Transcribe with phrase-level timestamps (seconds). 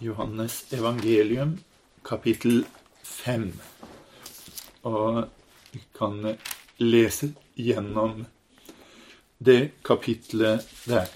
[0.00, 1.58] Johannes evangelium,
[2.02, 2.64] kapittel
[3.02, 3.52] 5.
[4.82, 5.24] Og
[5.72, 6.36] vi kan
[6.78, 8.20] lese gjennom
[9.38, 11.10] det kapitlet der.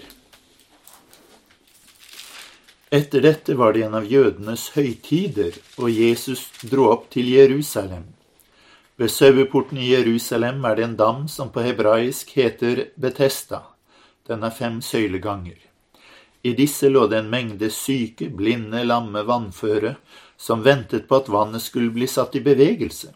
[2.91, 8.09] Etter dette var det en av jødenes høytider, og Jesus dro opp til Jerusalem.
[8.99, 13.63] Ved saueporten i Jerusalem er det en dam som på hebraisk heter Betesta.
[14.27, 15.72] Den er fem søyleganger.
[16.43, 19.95] I disse lå det en mengde syke, blinde, lamme, vannføre,
[20.37, 23.13] som ventet på at vannet skulle bli satt i bevegelse.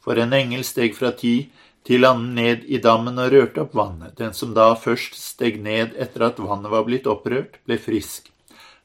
[0.00, 1.50] For en engel steg fra ti
[1.86, 4.14] til annen ned i dammen og rørte opp vannet.
[4.20, 8.30] Den som da først steg ned etter at vannet var blitt opprørt, ble frisk.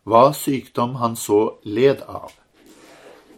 [0.06, 2.34] Hva sykdom han så led av.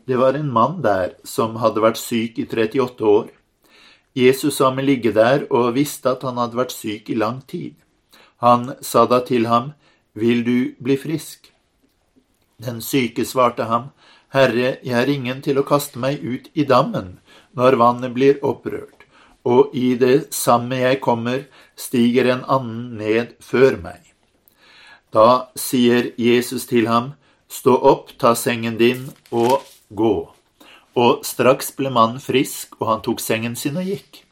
[0.08, 3.28] Det var en mann der som hadde vært syk i 38 år.
[4.16, 7.76] Jesus sa ham ligge der og visste at han hadde vært syk i lang tid.
[8.40, 9.74] Han sa da til ham,
[10.18, 11.52] vil du bli frisk?
[12.58, 13.92] Den syke svarte ham,
[14.34, 17.20] Herre, jeg har ingen til å kaste meg ut i dammen
[17.58, 19.06] når vannet blir opprørt,
[19.48, 21.46] og i det samme jeg kommer,
[21.78, 24.02] stiger en annen ned før meg.
[25.14, 27.14] Da sier Jesus til ham,
[27.48, 29.64] Stå opp, ta sengen din og
[29.96, 30.16] gå.
[31.00, 34.26] Og straks ble mannen frisk, og han tok sengen sin og gikk.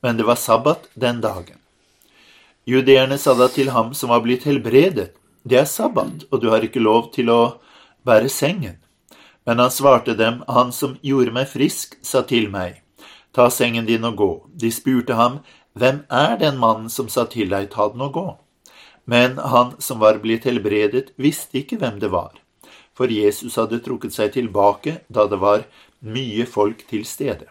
[0.00, 1.58] Men det var sabbat den dagen.
[2.64, 5.10] Judeerne sa da til ham som var blitt helbredet,
[5.44, 7.58] det er sabbat, og du har ikke lov til å
[8.08, 8.78] bære sengen.
[9.44, 12.80] Men han svarte dem, Han som gjorde meg frisk, sa til meg,
[13.32, 14.32] Ta sengen din og gå.
[14.54, 15.40] De spurte ham,
[15.74, 18.28] Hvem er den mannen som sa til deg, ta den og gå?
[19.04, 22.32] Men han som var blitt helbredet, visste ikke hvem det var,
[22.94, 25.66] for Jesus hadde trukket seg tilbake da det var
[26.00, 27.50] mye folk til stede.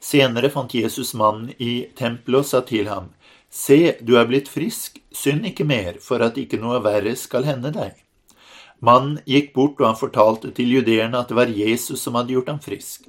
[0.00, 3.12] Senere fant Jesus mannen i tempelet og sa til ham,
[3.50, 7.72] Se, du er blitt frisk, synd ikke mer, for at ikke noe verre skal hende
[7.72, 7.96] deg.
[8.84, 12.52] Mannen gikk bort, og han fortalte til judeerne at det var Jesus som hadde gjort
[12.52, 13.08] ham frisk.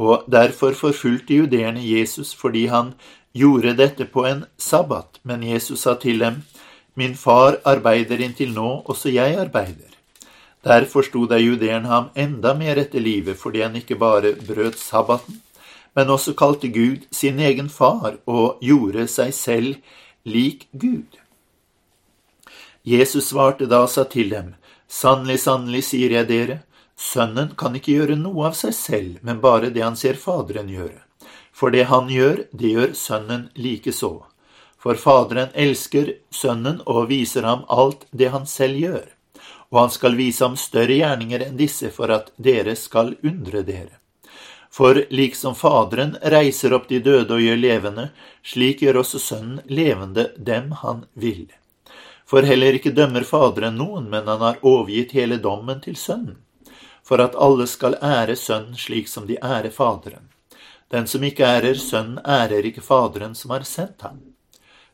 [0.00, 2.94] Og derfor forfulgte judeerne Jesus fordi han
[3.36, 6.42] gjorde dette på en sabbat, men Jesus sa til dem,
[6.94, 9.88] Min far arbeider inntil nå, også jeg arbeider.
[10.64, 15.38] Derfor sto da judeerne ham enda mer etter livet, fordi han ikke bare brøt sabbaten,
[15.94, 19.76] men også kalte Gud sin egen far og gjorde seg selv
[20.24, 21.18] lik Gud.
[22.82, 24.54] Jesus svarte da og sa til dem,
[24.90, 26.56] Sannelig, sannelig, sier jeg dere,
[27.00, 30.98] Sønnen kan ikke gjøre noe av seg selv, men bare det han ser Faderen gjøre.
[31.52, 34.10] For det han gjør, det gjør Sønnen likeså.
[34.80, 39.06] For Faderen elsker Sønnen og viser ham alt det han selv gjør.
[39.70, 43.99] Og han skal vise ham større gjerninger enn disse for at dere skal undre dere.
[44.70, 48.10] For liksom Faderen reiser opp de døde og gjør levende,
[48.46, 51.48] slik gjør også Sønnen levende dem han vil.
[52.30, 56.38] For heller ikke dømmer Faderen noen, men han har overgitt hele dommen til Sønnen,
[57.02, 60.30] for at alle skal ære Sønnen slik som de ærer Faderen.
[60.90, 64.20] Den som ikke ærer Sønnen, ærer ikke Faderen som har sendt ham.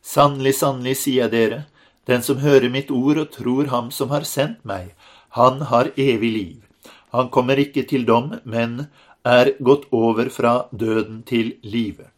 [0.01, 1.63] Sannelig, sannelig, sier jeg dere,
[2.09, 4.93] den som hører mitt ord og tror ham som har sendt meg,
[5.37, 6.63] han har evig liv.
[7.11, 8.87] Han kommer ikke til dom, men
[9.27, 12.09] er gått over fra døden til livet.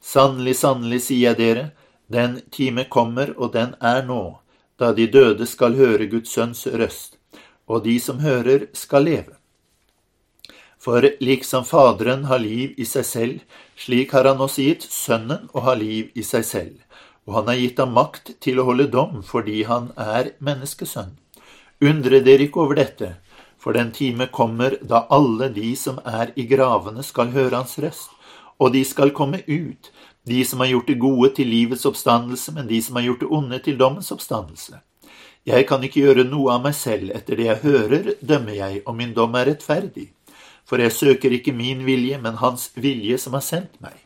[0.00, 1.64] Sannelig, sannelig, sier jeg dere,
[2.10, 4.40] den time kommer, og den er nå,
[4.80, 7.18] da de døde skal høre Guds sønns røst,
[7.68, 9.36] og de som hører, skal leve.
[10.80, 13.40] For liksom Faderen har liv i seg selv,
[13.76, 16.78] slik har han også gitt Sønnen å ha liv i seg selv,
[17.28, 21.12] og han har gitt ham makt til å holde dom fordi han er menneskesønn.
[21.84, 23.12] Undre dere ikke over dette,
[23.60, 28.10] for den time kommer da alle de som er i gravene, skal høre hans røst,
[28.60, 29.90] og de skal komme ut,
[30.28, 33.30] de som har gjort det gode til livets oppstandelse, men de som har gjort det
[33.30, 34.80] onde til dommens oppstandelse.
[35.48, 38.96] Jeg kan ikke gjøre noe av meg selv, etter det jeg hører, dømmer jeg, og
[38.96, 40.10] min dom er rettferdig.
[40.68, 43.96] For jeg søker ikke min vilje, men Hans vilje som har sendt meg.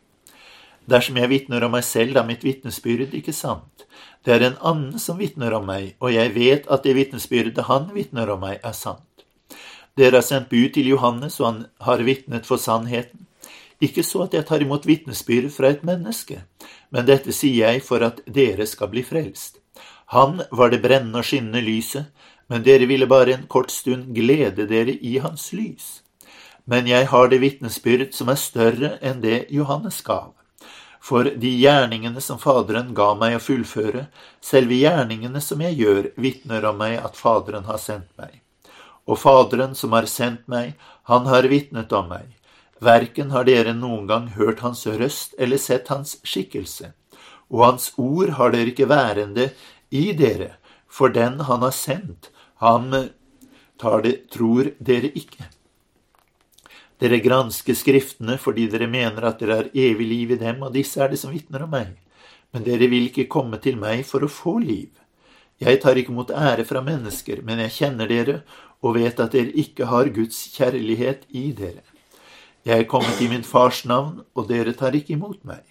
[0.89, 3.85] Dersom jeg vitner om meg selv, er mitt vitnesbyrd ikke sant.
[4.25, 7.91] Det er en annen som vitner om meg, og jeg vet at det vitnesbyrdet han
[7.93, 9.04] vitner om meg, er sant.
[9.95, 13.21] Dere har sendt bud til Johannes, og han har vitnet for sannheten.
[13.79, 16.41] Ikke så at jeg tar imot vitnesbyrd fra et menneske,
[16.91, 19.61] men dette sier jeg for at dere skal bli frelst.
[20.11, 22.11] Han var det brennende og skinnende lyset,
[22.51, 26.01] men dere ville bare en kort stund glede dere i hans lys.
[26.67, 30.33] Men jeg har det vitnesbyrd som er større enn det Johannes gav.
[30.99, 34.07] For de gjerningene som Faderen ga meg å fullføre,
[34.41, 38.41] selve gjerningene som jeg gjør, vitner om meg at Faderen har sendt meg
[39.05, 40.73] og Faderen som har sendt meg,
[41.09, 42.31] han har vitnet om meg.
[42.83, 46.91] Verken har dere noen gang hørt hans røst eller sett hans skikkelse,
[47.49, 49.51] og hans ord har dere ikke værende
[49.93, 50.55] i dere,
[50.89, 52.91] for den han har sendt, han
[53.79, 55.49] tar det, tror dere ikke.
[56.99, 61.01] Dere gransker Skriftene fordi dere mener at dere har evig liv i dem, og disse
[61.03, 61.95] er det som vitner om meg.
[62.55, 64.93] Men dere vil ikke komme til meg for å få liv.
[65.59, 68.39] Jeg tar ikke mot ære fra mennesker, men jeg kjenner dere
[68.85, 71.81] og vet at dere ikke har Guds kjærlighet i dere.
[72.65, 75.63] Jeg er kommet i min fars navn, og dere tar ikke imot meg.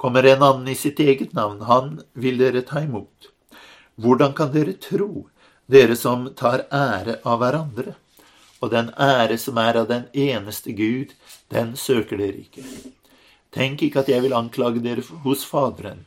[0.00, 3.30] Kommer en annen i sitt eget navn, han vil dere ta imot.
[4.00, 5.26] Hvordan kan dere tro,
[5.70, 7.96] dere som tar ære av hverandre?
[8.60, 11.14] Og den ære som er av den eneste Gud,
[11.50, 12.64] den søker dere ikke.
[13.50, 16.06] Tenk ikke at jeg vil anklage dere hos Faderen.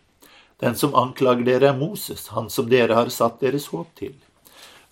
[0.63, 4.13] Den som anklager dere, er Moses, han som dere har satt deres håp til.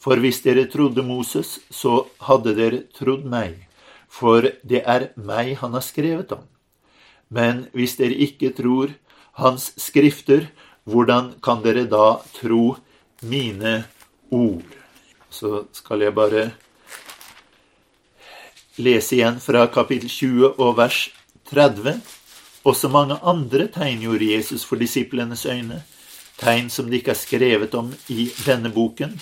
[0.01, 3.59] For hvis dere trodde Moses, så hadde dere trodd meg
[4.11, 6.43] for det er meg han har skrevet om.
[7.31, 8.91] Men hvis dere ikke tror
[9.39, 10.49] hans skrifter,
[10.83, 12.75] hvordan kan dere da tro
[13.23, 13.85] mine
[14.29, 14.67] ord?
[15.31, 16.49] Så skal jeg bare
[18.81, 21.05] lese igjen fra kapittel 20 og vers
[21.51, 22.01] 30.
[22.67, 25.81] Også mange andre tegn gjorde Jesus for disiplenes øyne,
[26.37, 29.15] tegn som de ikke er skrevet om i denne boken,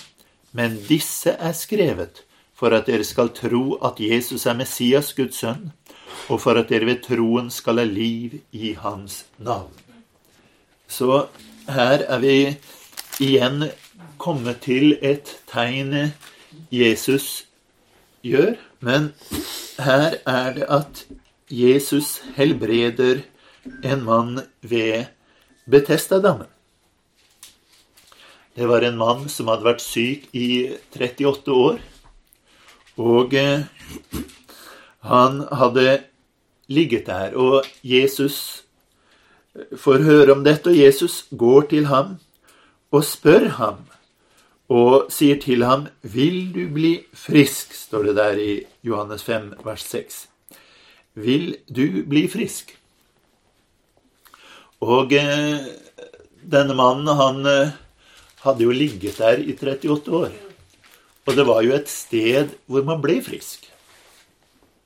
[0.52, 2.24] men disse er skrevet
[2.60, 5.70] for at dere skal tro at Jesus er Messias, Guds sønn,
[6.28, 9.72] og for at dere ved troen skal ha liv i hans navn.
[10.90, 11.26] Så
[11.70, 12.34] her er vi
[13.22, 13.70] igjen
[14.20, 16.12] kommet til et tegn
[16.74, 17.46] Jesus
[18.26, 19.12] gjør, men
[19.80, 21.04] her er det at
[21.50, 23.22] Jesus helbreder
[23.84, 25.06] en mann ved
[25.70, 26.46] Betestadammen.
[28.54, 31.78] Det var en mann som hadde vært syk i 38 år.
[33.00, 33.62] Og eh,
[35.06, 36.00] han hadde
[36.70, 38.64] ligget der, og Jesus
[39.76, 42.18] får høre om dette, og Jesus går til ham
[42.90, 43.86] og spør ham
[44.70, 49.82] og sier til ham, 'Vil du bli frisk?' står det der i Johannes 5, vers
[49.82, 50.28] 6.
[51.14, 52.78] Vil du bli frisk?
[54.80, 55.58] Og eh,
[56.52, 57.72] denne mannen, han eh,
[58.44, 60.32] hadde jo ligget der i 38 år.
[61.28, 63.68] Og det var jo et sted hvor man ble frisk.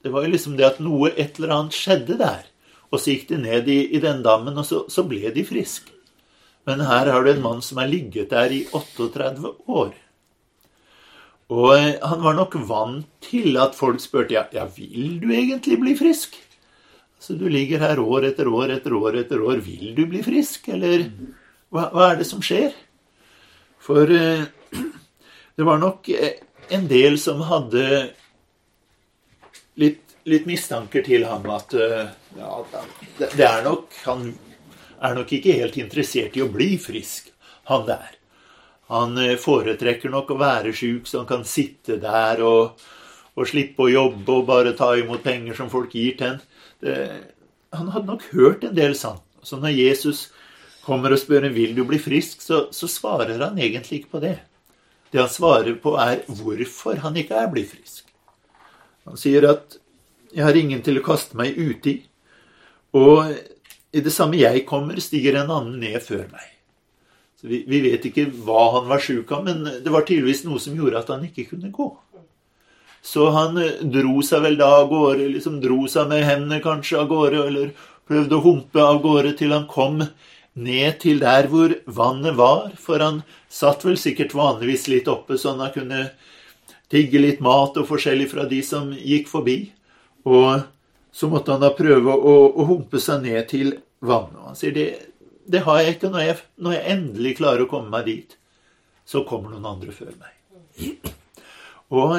[0.05, 2.45] Det var jo liksom det at noe, et eller annet, skjedde der.
[2.93, 5.91] Og så gikk de ned i, i den dammen, og så, så ble de friske.
[6.69, 9.95] Men her har du en mann som har ligget der i 38 år.
[11.53, 15.79] Og eh, han var nok vant til at folk spurte ja, ja vil du egentlig
[15.81, 16.39] bli frisk?
[17.21, 19.61] Så du ligger her år etter år etter år etter år.
[19.65, 21.07] Vil du bli frisk, eller
[21.73, 22.73] hva, hva er det som skjer?
[23.85, 24.43] For eh,
[25.57, 27.85] det var nok eh, en del som hadde
[29.81, 32.09] litt, litt mistanker til ham at eh,
[32.39, 32.59] ja,
[33.21, 34.31] det er nok Han
[35.05, 37.29] er nok ikke helt interessert i å bli frisk,
[37.69, 38.15] han der.
[38.89, 42.81] Han foretrekker nok å være sjuk, så han kan sitte der og,
[43.35, 47.21] og, slippe å jobbe og bare ta imot penger som folk gir til ham.
[47.77, 49.21] Han hadde nok hørt en del sant.
[49.45, 50.31] Så når Jesus
[50.85, 54.25] kommer og spør om vil du bli frisk, så, så svarer han egentlig ikke på
[54.25, 54.37] det.
[55.11, 58.09] Det han svarer på, er hvorfor han ikke er blitt frisk.
[59.05, 59.77] Han sier at
[60.35, 62.03] 'jeg har ingen til å kaste meg uti',
[62.95, 63.31] og
[63.95, 66.49] i det samme jeg kommer, stiger en annen ned før meg.
[67.41, 70.59] Så vi, vi vet ikke hva han var sjuk av, men det var tydeligvis noe
[70.59, 71.91] som gjorde at han ikke kunne gå.
[73.05, 77.03] Så han eh, dro seg vel da av gårde, liksom dro seg med hendene kanskje
[77.03, 77.75] av gårde, eller
[78.09, 80.00] prøvde å humpe av gårde til han kom
[80.54, 85.62] ned til der hvor vannet var, for han satt vel sikkert vanligvis litt oppe, sånn
[85.62, 86.04] han kunne
[86.92, 89.58] tigge litt mat og forskjellig fra de som gikk forbi.
[90.28, 90.62] Og
[91.14, 94.38] så måtte han da prøve å, å humpe seg ned til vannet.
[94.40, 94.87] Og han sier det,
[95.46, 98.38] det har jeg ikke når jeg, når jeg endelig klarer å komme meg dit.
[99.04, 101.02] Så kommer noen andre før meg.
[101.94, 102.16] Og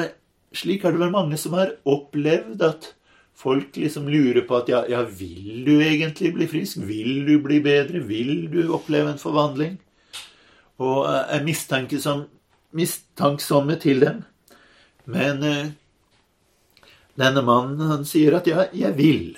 [0.56, 2.92] slik er det vel mange som har opplevd at
[3.36, 6.76] folk liksom lurer på at ja, ja, vil du egentlig bli frisk?
[6.88, 8.00] Vil du bli bedre?
[8.08, 9.76] Vil du oppleve en forvandling?
[10.82, 11.44] Og er
[12.76, 14.22] mistanksomme til dem.
[15.06, 15.66] Men eh,
[17.16, 19.36] denne mannen, han sier at ja, jeg vil.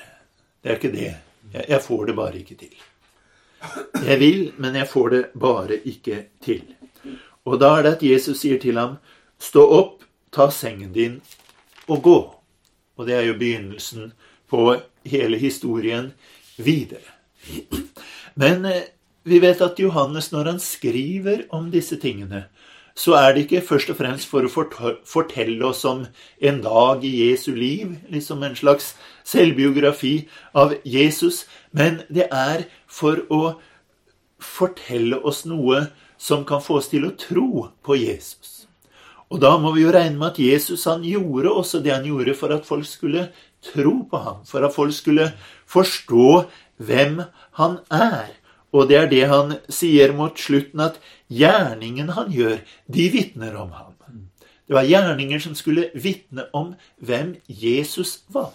[0.62, 1.10] Det er ikke det.
[1.52, 2.74] Jeg, jeg får det bare ikke til.
[4.06, 6.62] Jeg vil, men jeg får det bare ikke til.
[7.44, 8.98] Og da er det at Jesus sier til ham,
[9.38, 10.02] stå opp,
[10.34, 11.20] ta sengen din
[11.88, 12.18] og gå.
[12.98, 14.12] Og det er jo begynnelsen
[14.50, 14.74] på
[15.06, 16.12] hele historien
[16.58, 17.14] videre.
[18.34, 18.88] Men eh,
[19.28, 22.46] vi vet at Johannes, når han skriver om disse tingene,
[22.98, 24.50] så er det ikke først og fremst for å
[25.06, 26.04] fortelle oss om
[26.42, 33.22] en dag i Jesu liv, liksom en slags selvbiografi av Jesus, men det er for
[33.30, 33.42] å
[34.42, 35.86] fortelle oss noe
[36.18, 38.57] som kan få oss til å tro på Jesus.
[39.28, 42.34] Og da må vi jo regne med at Jesus han gjorde også det han gjorde
[42.38, 43.28] for at folk skulle
[43.64, 45.32] tro på ham, for at folk skulle
[45.68, 46.44] forstå
[46.78, 47.20] hvem
[47.60, 48.32] han er.
[48.72, 50.96] Og det er det han sier mot slutten, at
[51.32, 52.58] gjerningen han gjør,
[52.88, 53.94] de vitner om ham.
[54.68, 58.52] Det var gjerninger som skulle vitne om hvem Jesus var.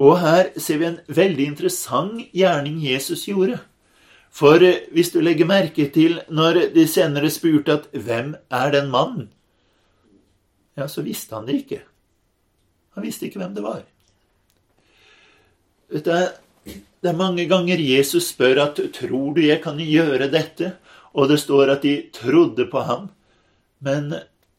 [0.00, 3.58] Og her ser vi en veldig interessant gjerning Jesus gjorde.
[4.32, 4.60] For
[4.92, 9.35] hvis du legger merke til når de senere spurte at 'Hvem er den mannen?'
[10.76, 11.80] Ja, så visste han det ikke.
[12.96, 13.82] Han visste ikke hvem det var.
[15.92, 16.32] Det er,
[16.66, 20.76] det er mange ganger Jesus spør at 'Tror du jeg kan gjøre dette?'
[21.16, 23.08] Og det står at de trodde på ham.
[23.80, 24.12] Men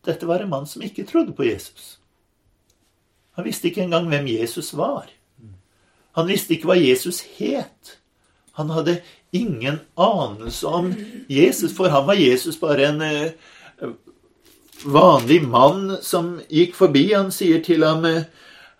[0.05, 1.99] dette var en mann som ikke trodde på Jesus.
[3.37, 5.05] Han visste ikke engang hvem Jesus var.
[6.17, 7.99] Han visste ikke hva Jesus het.
[8.57, 10.89] Han hadde ingen anelse om
[11.29, 13.35] Jesus, for han var Jesus bare en eh,
[14.85, 17.13] vanlig mann som gikk forbi.
[17.13, 18.05] Han sier til ham,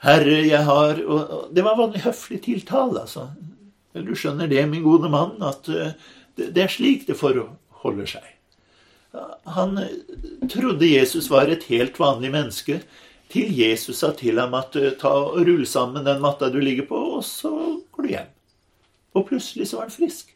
[0.03, 3.29] 'Herre, jeg har' og Det var vanlig høflig tiltale, altså.
[3.93, 5.93] Du skjønner det, min gode mann, at eh,
[6.37, 8.23] det er slik det forholder seg.
[9.45, 9.89] Han eh,
[10.49, 12.81] trodde Jesus var et helt vanlig menneske,
[13.29, 16.95] til Jesus sa til ham at ta og rull sammen den matta du ligger på,
[17.17, 17.51] og så
[17.91, 18.29] går du hjem.
[19.17, 20.31] Og plutselig så var han frisk.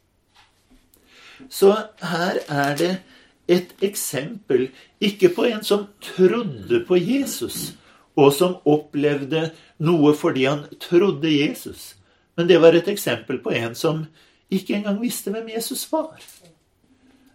[1.50, 1.72] Så
[2.04, 2.92] her er det
[3.48, 4.70] et eksempel,
[5.02, 7.74] ikke på en som trodde på Jesus,
[8.16, 9.50] og som opplevde
[9.82, 11.96] noe fordi han trodde Jesus,
[12.38, 14.06] men det var et eksempel på en som
[14.52, 16.20] ikke engang visste hvem Jesus var,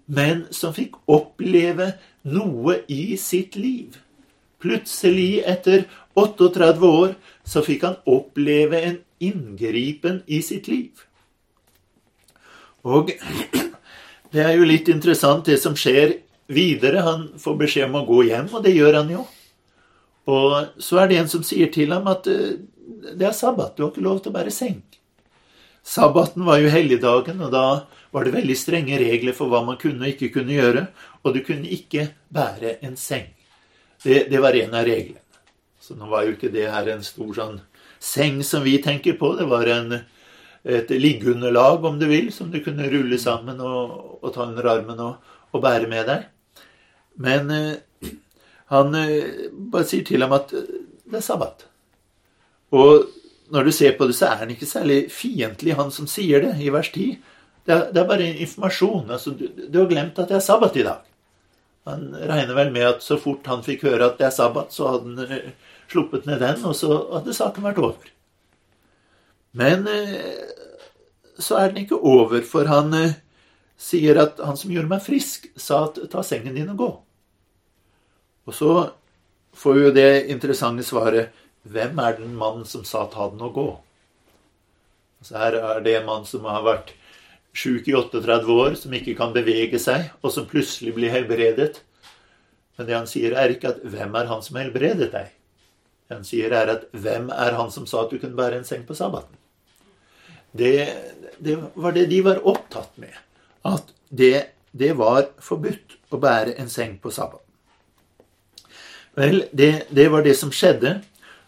[0.07, 1.95] men som fikk oppleve
[2.27, 3.97] noe i sitt liv.
[4.63, 5.85] Plutselig, etter
[6.17, 11.05] 38 år, så fikk han oppleve en inngripen i sitt liv.
[12.87, 13.11] Og
[14.37, 16.19] det er jo litt interessant, det som skjer
[16.53, 17.05] videre.
[17.07, 19.25] Han får beskjed om å gå hjem, og det gjør han jo.
[20.31, 22.59] Og så er det en som sier til ham at eh,
[23.17, 24.81] det er sabbat, du har ikke lov til å bære seng.
[25.87, 27.67] Sabbaten var jo helligdagen, og da
[28.15, 30.89] var det veldig strenge regler for hva man kunne og ikke kunne gjøre.
[31.23, 33.29] Og du kunne ikke bære en seng.
[34.03, 35.23] Det, det var en av reglene.
[35.79, 37.61] Så nå var jo ikke det her en stor sånn
[38.03, 39.31] seng som vi tenker på.
[39.39, 40.01] Det var en
[40.67, 45.03] et liggeunderlag, om du vil, som du kunne rulle sammen og, og ta under armen
[45.03, 46.27] og, og, bære med deg.
[47.23, 48.11] Men eh,
[48.75, 50.67] han eh, bare sier til ham at eh,
[51.07, 51.67] det er sabbat.
[52.75, 53.07] Og
[53.55, 56.57] når du ser på det, så er han ikke særlig fiendtlig, han som sier det,
[56.59, 57.15] i vers 10.
[57.67, 59.11] Det er, det er bare informasjon.
[59.11, 61.07] Altså, du, du, har glemt at det er sabbat i dag.
[61.87, 64.91] Han regner vel med at så fort han fikk høre at det er sabbat, så
[64.91, 68.13] hadde han eh, sluppet ned den, og så hadde saken vært over.
[69.57, 70.45] Men eh,
[71.39, 73.17] så er den ikke over, for han eh,
[73.81, 76.91] sier at han som gjorde meg frisk, sa at ta sengen din og gå.
[78.47, 78.73] Og så
[79.57, 81.33] får vi jo det interessante svaret
[81.67, 83.67] hvem er den mannen som sa ta den og gå?
[85.25, 86.93] Så her er det en mann som har vært
[87.57, 91.81] sjuk i 38 år, som ikke kan bevege seg, og som plutselig blir helbredet.
[92.77, 95.33] Men det han sier, er ikke at 'hvem er han som helbredet deg'?
[96.09, 98.65] Det han sier, er at 'hvem er han som sa at du kunne bære en
[98.65, 99.46] seng på sabbaten'?
[100.57, 100.77] Det,
[101.39, 103.15] det var det de var opptatt med.
[103.67, 107.43] At det, det var forbudt å bære en seng på sabbaten.
[109.17, 110.99] Vel, det, det, var det som skjedde.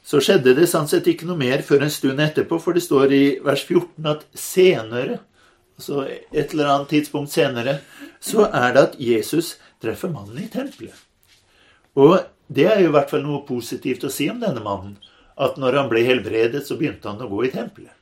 [0.05, 3.13] Så skjedde det sant sett ikke noe mer før en stund etterpå, for det står
[3.13, 5.19] i vers 14 at senere,
[5.77, 7.81] altså et eller annet tidspunkt senere,
[8.25, 10.97] så er det at Jesus treffer mannen i tempelet.
[11.99, 12.17] Og
[12.49, 14.97] det er jo i hvert fall noe positivt å si om denne mannen.
[15.39, 17.93] At når han ble helbredet, så begynte han å gå i tempelet.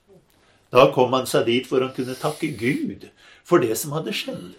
[0.75, 3.09] Da kom han seg dit for han kunne takke Gud
[3.47, 4.55] for det som hadde skjedd.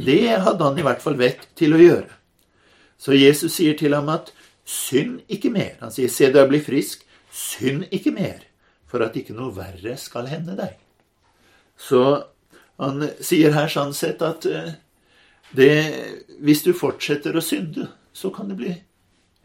[0.00, 2.10] Det hadde han i hvert fall vett til å gjøre.
[3.00, 4.32] Så Jesus sier til ham at
[4.68, 5.78] synd ikke mer.
[5.80, 8.44] Han sier, se du bli frisk, synd ikke mer,
[8.90, 10.76] for at ikke noe verre skal hende deg.
[11.80, 12.02] Så
[12.80, 14.74] han sier her sånn sett at eh,
[15.56, 15.72] det,
[16.44, 18.74] hvis du fortsetter å synde, så kan du bli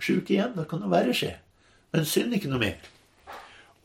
[0.03, 0.53] sjuk igjen.
[0.57, 1.33] Da kan noe verre skje.
[1.95, 2.91] Men synd ikke noe mer.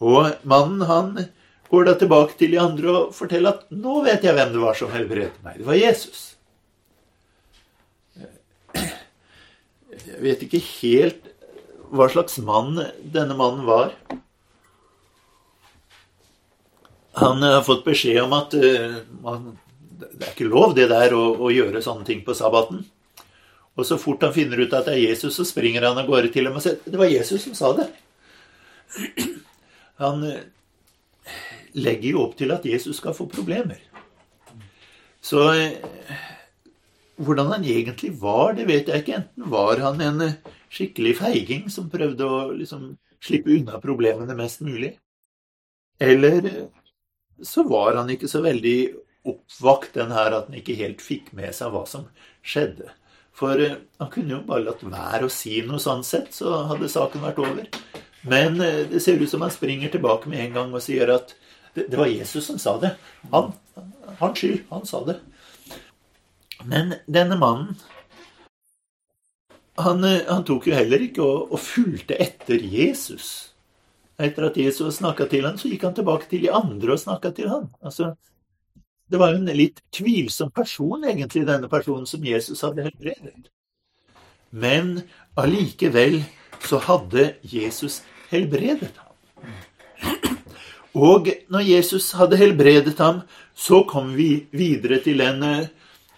[0.01, 1.31] Og mannen, han
[1.71, 4.75] går da tilbake til de andre og forteller at 'nå vet jeg hvem det var
[4.75, 5.59] som helbredet meg'.
[5.59, 6.37] Det var Jesus.
[10.11, 11.31] Jeg vet ikke helt
[11.91, 13.95] hva slags mann denne mannen var.
[17.19, 19.59] Han har fått beskjed om at uh, man,
[19.99, 22.85] det er ikke lov det der å, å, gjøre sånne ting på sabbaten.
[23.79, 26.31] Og så fort han finner ut at det er Jesus, så springer han av gårde
[26.35, 27.91] til dem og sier det var Jesus som sa det.
[30.01, 30.25] Han
[31.79, 33.79] legger jo opp til at Jesus skal få problemer.
[35.21, 35.77] Så eh,
[37.21, 39.21] hvordan han egentlig var, det vet jeg ikke.
[39.21, 40.25] Enten var han en
[40.73, 44.95] skikkelig feiging som prøvde å liksom slippe unna problemene mest mulig,
[46.01, 46.47] eller
[47.45, 48.79] så var han ikke så veldig
[49.29, 52.07] oppvakt, den her at han ikke helt fikk med seg hva som
[52.41, 52.89] skjedde.
[53.37, 57.25] For han kunne jo bare latt være å si noe sånn sett, så hadde saken
[57.25, 57.69] vært over.
[58.29, 61.35] Men det ser ut som han springer tilbake med en gang og sier at
[61.75, 62.95] det, det var Jesus som sa det.
[63.31, 63.53] Han,
[64.19, 64.65] han skyld.
[64.71, 65.21] Han sa det.
[66.65, 67.79] Men denne mannen
[69.81, 73.55] han, han tok jo heller ikke og, og fulgte etter Jesus.
[74.21, 77.31] Etter at Jesus snakka til ham, så gikk han tilbake til de andre og snakka
[77.37, 77.71] til ham.
[77.81, 78.13] Altså,
[79.11, 83.49] det var jo en litt tvilsom person, egentlig, denne personen som Jesus hadde helbredet.
[84.51, 85.01] Men
[85.41, 86.21] allikevel
[86.67, 89.57] så hadde Jesus helbredet ham.
[90.95, 93.23] Og når Jesus hadde helbredet ham,
[93.55, 95.45] så kom vi videre til den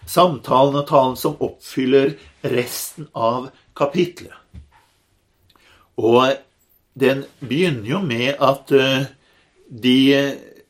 [0.09, 2.15] samtalen og talen som oppfyller
[2.53, 4.33] resten av kapitlet.
[5.97, 6.33] Og
[6.97, 9.05] den begynner jo med at eh,
[9.69, 9.99] de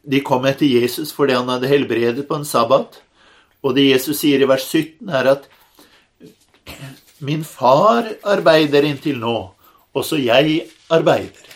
[0.03, 2.99] de kom etter Jesus fordi han hadde helbredet på en sabbat.
[3.63, 5.47] Og det Jesus sier i vers 17, er at
[7.23, 9.37] min far arbeider inntil nå,
[9.95, 11.51] også jeg arbeider.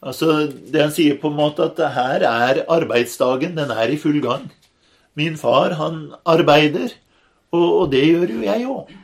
[0.00, 4.20] Altså, Det han sier på en måte at her er arbeidsdagen, den er i full
[4.24, 4.48] gang.
[5.14, 6.94] Min far, han arbeider,
[7.52, 8.96] og, og det gjør jo jeg òg.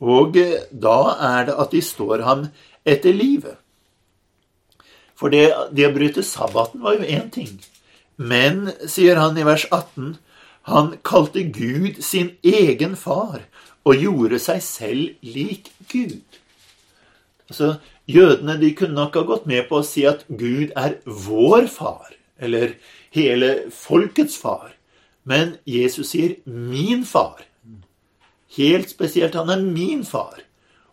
[0.00, 2.46] Og eh, da er det at de står ham
[2.86, 3.56] etter livet.
[5.16, 7.56] For det, det å bryte sabbaten var jo én ting.
[8.16, 10.16] Men, sier han i vers 18,
[10.68, 13.44] han kalte Gud sin egen far
[13.86, 16.20] og gjorde seg selv lik Gud.
[17.48, 17.76] Altså,
[18.06, 22.12] Jødene de kunne nok ha gått med på å si at Gud er vår far,
[22.38, 22.76] eller
[23.14, 24.76] hele folkets far.
[25.24, 27.42] Men Jesus sier 'min far'.
[28.56, 30.38] Helt spesielt, han er min far.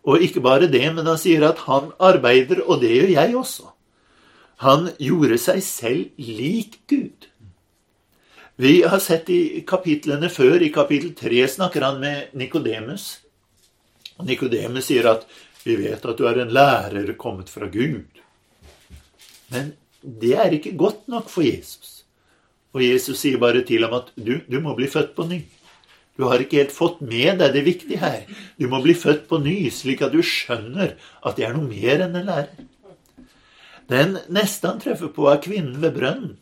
[0.04, 3.70] Og ikke bare det, men han sier at han arbeider, og det gjør jeg også.
[4.56, 7.28] Han gjorde seg selv lik Gud.
[8.56, 13.20] Vi har sett i kapitlene før, i kapittel 3 snakker han med Nikodemus.
[14.22, 15.26] Nikodemus sier at
[15.64, 18.20] 'vi vet at du er en lærer kommet fra Gud'.
[19.50, 19.72] Men
[20.02, 22.04] det er ikke godt nok for Jesus.
[22.74, 25.40] Og Jesus sier bare til ham at du, du må bli født på ny.
[26.18, 28.22] Du har ikke helt fått med deg det viktige her.
[28.60, 30.94] Du må bli født på ny, slik at du skjønner
[31.26, 32.68] at det er noe mer enn en lærer.
[33.90, 36.36] Den neste han treffer på, er kvinnen ved brønnen.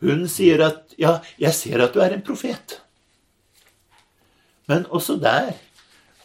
[0.00, 2.78] Hun sier at 'ja, jeg ser at du er en profet'.
[4.68, 5.56] Men også der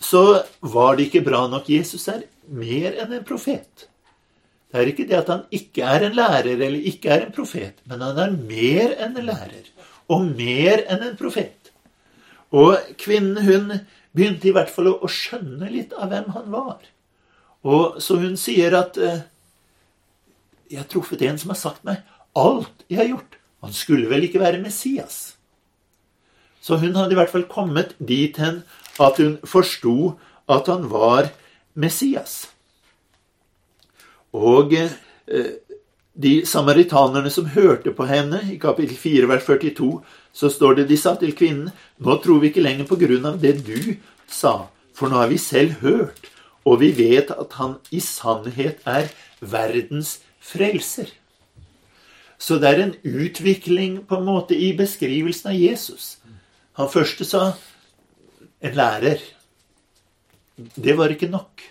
[0.05, 0.23] så
[0.61, 1.69] var det ikke bra nok.
[1.71, 3.87] Jesus er mer enn en profet.
[4.69, 7.77] Det er ikke det at han ikke er en lærer eller ikke er en profet,
[7.89, 9.69] men han er mer enn en lærer
[10.11, 11.71] og mer enn en profet.
[12.55, 13.71] Og kvinnen hun
[14.15, 16.83] begynte i hvert fall å skjønne litt av hvem han var.
[17.65, 19.23] Og Så hun sier at eh,
[20.69, 22.03] jeg har truffet en som har sagt meg
[22.37, 23.39] alt jeg har gjort.
[23.65, 25.35] Han skulle vel ikke være Messias?
[26.61, 28.63] Så hun hadde i hvert fall kommet dit hen
[28.99, 30.15] at hun forsto
[30.49, 31.31] at han var
[31.73, 32.45] Messias.
[34.35, 35.55] Og eh,
[36.15, 39.89] de samaritanerne som hørte på henne, i kapittel 4, vers 42,
[40.33, 43.39] så står det de sa til kvinnen, nå tror vi ikke lenger på grunn av
[43.41, 43.95] det du
[44.31, 46.31] sa, for nå har vi selv hørt,
[46.65, 51.11] og vi vet at han i sannhet er verdens frelser.
[52.37, 56.17] Så det er en utvikling på en måte i beskrivelsen av Jesus.
[56.75, 57.53] Han første sa
[58.65, 59.21] en lærer.
[60.57, 61.63] Det var ikke nok.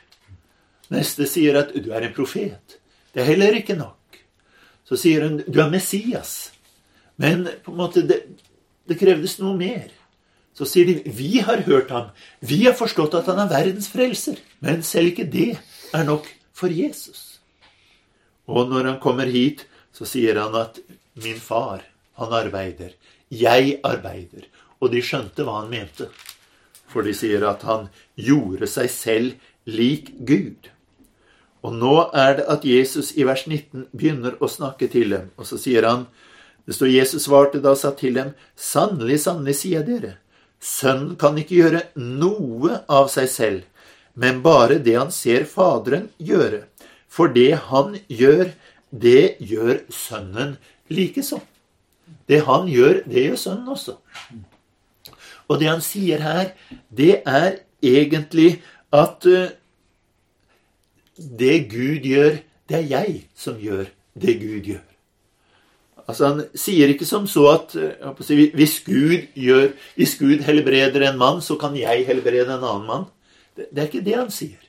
[0.94, 2.78] Neste sier at du er en profet.
[3.14, 4.18] Det er heller ikke nok.
[4.84, 6.52] Så sier hun du er Messias.
[7.16, 8.20] Men på en måte det,
[8.88, 9.88] det krevdes noe mer.
[10.54, 12.10] Så sier de vi har hørt ham.
[12.40, 14.38] Vi har forstått at han er verdens frelser.
[14.62, 15.54] Men selv ikke det
[15.94, 17.40] er nok for Jesus.
[18.46, 20.78] Og når han kommer hit, så sier han at
[21.14, 21.82] 'min far,
[22.18, 22.94] han arbeider'.
[23.30, 24.44] Jeg arbeider.
[24.80, 26.10] Og de skjønte hva han mente.
[26.94, 30.70] For de sier at han gjorde seg selv lik Gud.
[31.64, 35.30] Og nå er det at Jesus i vers 19 begynner å snakke til dem.
[35.40, 36.06] Og så sier han
[36.64, 40.12] Det står Jesus svarte da og sa til dem, Sannelig, sannelig, sier jeg dere,
[40.64, 46.62] Sønnen kan ikke gjøre noe av seg selv, men bare det han ser Faderen gjøre.
[47.08, 48.54] For det han gjør,
[48.88, 50.56] det gjør sønnen
[50.88, 51.42] likeså.
[52.28, 53.98] Det han gjør, det gjør sønnen også.
[55.48, 56.54] Og det han sier her,
[56.88, 58.62] det er egentlig
[58.94, 59.52] at uh,
[61.14, 63.86] det Gud gjør, det er jeg som gjør
[64.20, 64.84] det Gud gjør.
[66.04, 67.74] Altså Han sier ikke som så at
[68.26, 72.88] si, hvis, Gud gjør, hvis Gud helbreder en mann, så kan jeg helbrede en annen
[72.88, 73.06] mann.
[73.56, 74.60] Det er ikke det han sier.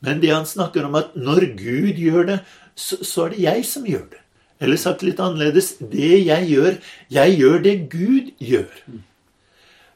[0.00, 2.40] Men det han snakker om at når Gud gjør det,
[2.74, 4.22] så, så er det jeg som gjør det.
[4.60, 6.74] Eller sagt litt annerledes det jeg gjør,
[7.12, 8.82] jeg gjør det Gud gjør.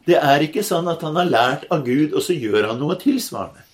[0.04, 2.96] Det er ikke sånn at han har lært av Gud, og så gjør han noe
[3.00, 3.64] tilsvarende.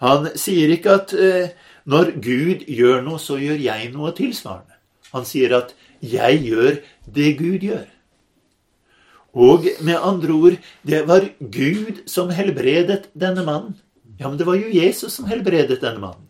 [0.00, 1.54] Han sier ikke at eh,
[1.88, 4.76] når Gud gjør noe, så gjør jeg noe tilsvarende.
[5.12, 6.78] Han sier at 'jeg gjør
[7.14, 7.88] det Gud gjør'.
[9.34, 13.76] Og med andre ord, det var Gud som helbredet denne mannen.
[14.18, 16.28] Ja, men det var jo Jesus som helbredet denne mannen.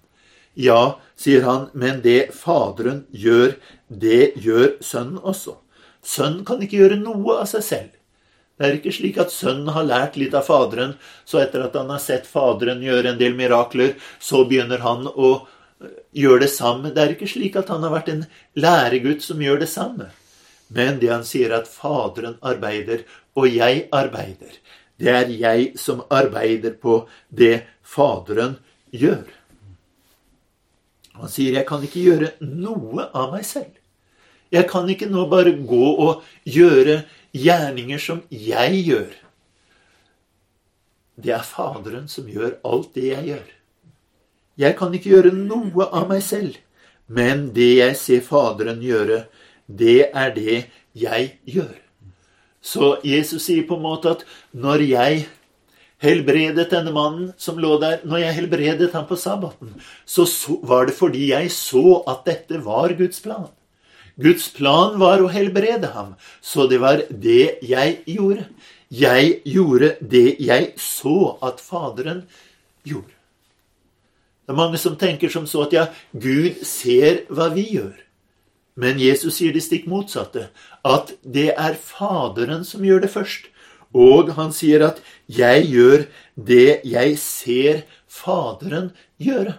[0.55, 3.55] Ja, sier han, men det Faderen gjør,
[3.89, 5.57] det gjør Sønnen også.
[6.03, 7.98] Sønnen kan ikke gjøre noe av seg selv.
[8.59, 11.93] Det er ikke slik at sønnen har lært litt av Faderen, så etter at han
[11.95, 15.93] har sett Faderen gjøre en del mirakler, så begynner han å eh,
[16.25, 16.91] gjøre det samme.
[16.91, 18.25] Det er ikke slik at han har vært en
[18.59, 20.11] læregutt som gjør det samme.
[20.75, 23.07] Men det han sier, at Faderen arbeider,
[23.39, 24.59] og jeg arbeider.
[24.99, 28.59] Det er jeg som arbeider på det Faderen
[28.91, 29.27] gjør.
[31.19, 33.79] Han sier, 'Jeg kan ikke gjøre noe av meg selv'.
[34.53, 37.05] Jeg kan ikke nå bare gå og gjøre
[37.39, 39.13] gjerninger som jeg gjør.
[41.19, 43.47] Det er Faderen som gjør alt det jeg gjør.
[44.59, 46.57] Jeg kan ikke gjøre noe av meg selv,
[47.07, 49.25] men det jeg ser Faderen gjøre,
[49.67, 50.59] det er det
[50.99, 51.75] jeg gjør.
[52.61, 55.27] Så Jesus sier på en måte at når jeg
[56.03, 59.75] helbredet denne mannen som lå der, når jeg helbredet ham på sabbaten,
[60.07, 60.27] så,
[60.63, 63.49] var det fordi jeg så at dette var Guds plan.
[64.19, 68.49] Guds plan var å helbrede ham, så det var det jeg gjorde.
[68.91, 72.25] Jeg gjorde det jeg så at Faderen
[72.89, 73.15] gjorde.
[74.49, 77.93] Det er mange som tenker som så at ja, Gud ser hva vi gjør.
[78.81, 80.49] Men Jesus sier det stikk motsatte.
[80.87, 83.51] At det er Faderen som gjør det først.
[83.93, 89.59] Og han sier at 'jeg gjør det jeg ser Faderen gjøre'.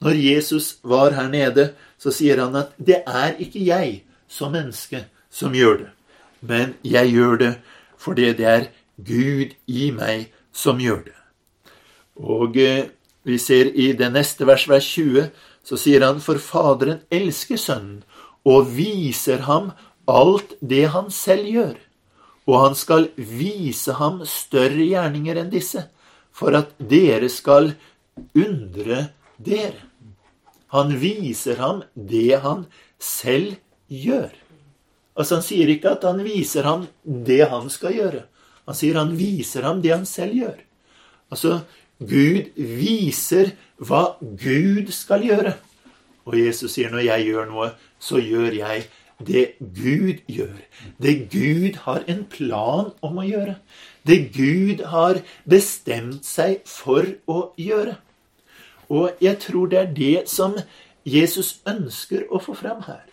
[0.00, 1.74] Når Jesus var her nede,
[2.06, 5.94] så sier han at 'det er ikke jeg som menneske som gjør det',
[6.40, 7.54] men jeg gjør det
[7.98, 8.68] fordi det er
[9.02, 11.18] Gud i meg som gjør det.
[12.16, 12.88] Og eh,
[13.24, 15.30] vi ser i det neste vers, vers 20,
[15.64, 18.06] så sier han 'for Faderen elsker Sønnen'
[18.44, 19.72] og viser ham
[20.06, 21.76] alt det han selv gjør
[22.46, 25.82] og han skal vise ham større gjerninger enn disse,
[26.30, 27.72] for at dere skal
[28.36, 29.08] undre
[29.42, 29.82] dere.
[30.74, 32.66] Han viser ham det han
[32.98, 33.56] selv
[33.88, 34.32] gjør.
[35.16, 38.22] Altså Han sier ikke at han viser ham det han skal gjøre.
[38.66, 40.58] Han sier han viser ham det han selv gjør.
[41.30, 41.60] Altså,
[41.98, 45.56] Gud viser hva Gud skal gjøre.
[46.26, 47.70] Og Jesus sier når jeg gjør noe,
[48.02, 48.86] så gjør jeg
[49.26, 50.58] det Gud gjør.
[51.00, 53.56] Det Gud har en plan om å gjøre.
[54.06, 57.96] Det Gud har bestemt seg for å gjøre.
[58.88, 60.56] Og jeg tror det er det som
[61.06, 63.04] Jesus ønsker å få fram her.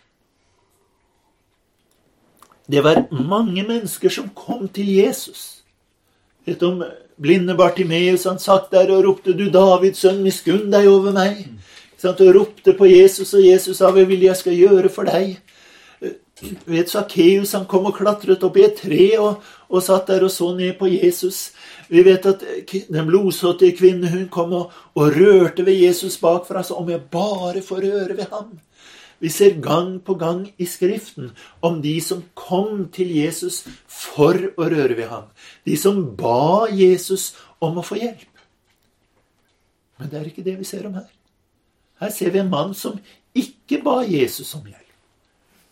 [2.69, 5.63] Det var mange mennesker som kom til Jesus.
[6.45, 6.83] Vet du om
[7.21, 11.47] blinde Bartimeus han satt der og ropte 'Du Davids sønn, miskunn deg over meg'.
[12.03, 15.39] Og ropte på Jesus, og Jesus sa 'Hva vil jeg skal gjøre for deg?'
[16.65, 20.31] Vet Sakkeus han kom og klatret opp i et tre og, og, satt der og
[20.33, 21.51] så ned på Jesus.
[21.89, 26.63] Vi vet at den blodsåtige kvinnen hun kom og, og rørte ved Jesus bakfra.
[26.63, 28.53] Så om jeg bare får røre ved ham.
[29.23, 31.31] Vi ser gang på gang i Skriften
[31.63, 35.29] om de som kom til Jesus for å røre ved ham.
[35.63, 37.31] De som ba Jesus
[37.63, 38.29] om å få hjelp.
[39.99, 41.07] Men det er ikke det vi ser om her.
[42.03, 42.99] Her ser vi en mann som
[43.31, 44.82] ikke ba Jesus om hjelp.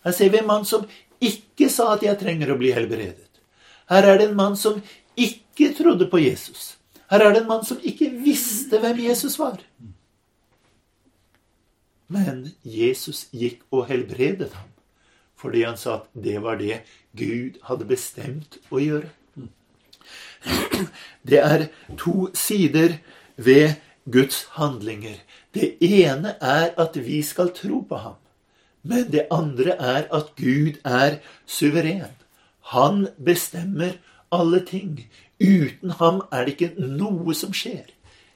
[0.03, 0.87] Her ser vi en mann som
[1.21, 3.29] ikke sa at 'jeg trenger å bli helbredet'.
[3.89, 4.81] Her er det en mann som
[5.17, 6.77] ikke trodde på Jesus.
[7.09, 9.59] Her er det en mann som ikke visste hvem Jesus var.
[12.07, 14.67] Men Jesus gikk og helbredet ham
[15.41, 16.83] fordi han sa at det var det
[17.17, 19.09] Gud hadde bestemt å gjøre.
[21.25, 22.99] Det er to sider
[23.41, 25.17] ved Guds handlinger.
[25.53, 28.20] Det ene er at vi skal tro på ham.
[28.83, 32.15] Men det andre er at Gud er suveren.
[32.73, 33.97] Han bestemmer
[34.31, 35.07] alle ting.
[35.41, 37.89] Uten ham er det ikke noe som skjer.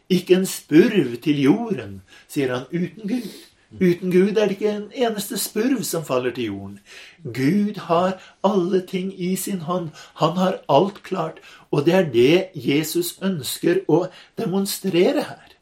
[0.09, 3.29] Ikke en spurv til jorden, sier han, uten Gud.
[3.75, 6.77] Uten Gud er det ikke en eneste spurv som faller til jorden.
[7.23, 9.89] Gud har alle ting i sin hånd.
[10.21, 11.41] Han har alt klart.
[11.71, 14.05] Og det er det Jesus ønsker å
[14.37, 15.54] demonstrere her.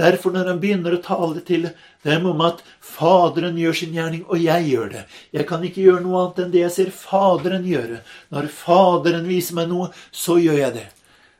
[0.00, 1.66] Derfor når han begynner å tale til
[2.06, 5.02] dem om at Faderen gjør sin gjerning, og jeg gjør det
[5.36, 8.00] Jeg kan ikke gjøre noe annet enn det jeg ser Faderen gjøre.
[8.32, 10.86] Når Faderen viser meg noe, så gjør jeg det.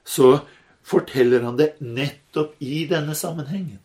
[0.04, 0.34] Så
[0.84, 3.80] forteller han det nettopp i denne sammenhengen.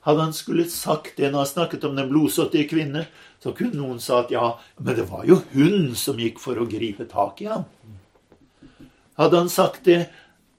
[0.00, 3.04] Hadde han skulle sagt det når han snakket om den blodsåttige kvinne,
[3.40, 6.68] så kunne noen sa at ja, men det var jo hun som gikk for å
[6.68, 7.66] gripe tak i ham.
[9.20, 10.06] Hadde han sagt det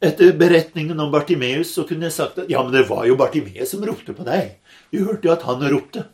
[0.02, 3.70] etter beretningen om Bartimeus, så kunne jeg sagt at ja, men det var jo Bartimeus
[3.70, 4.56] som ropte på deg.
[4.90, 6.08] Du hørte jo at han ropte.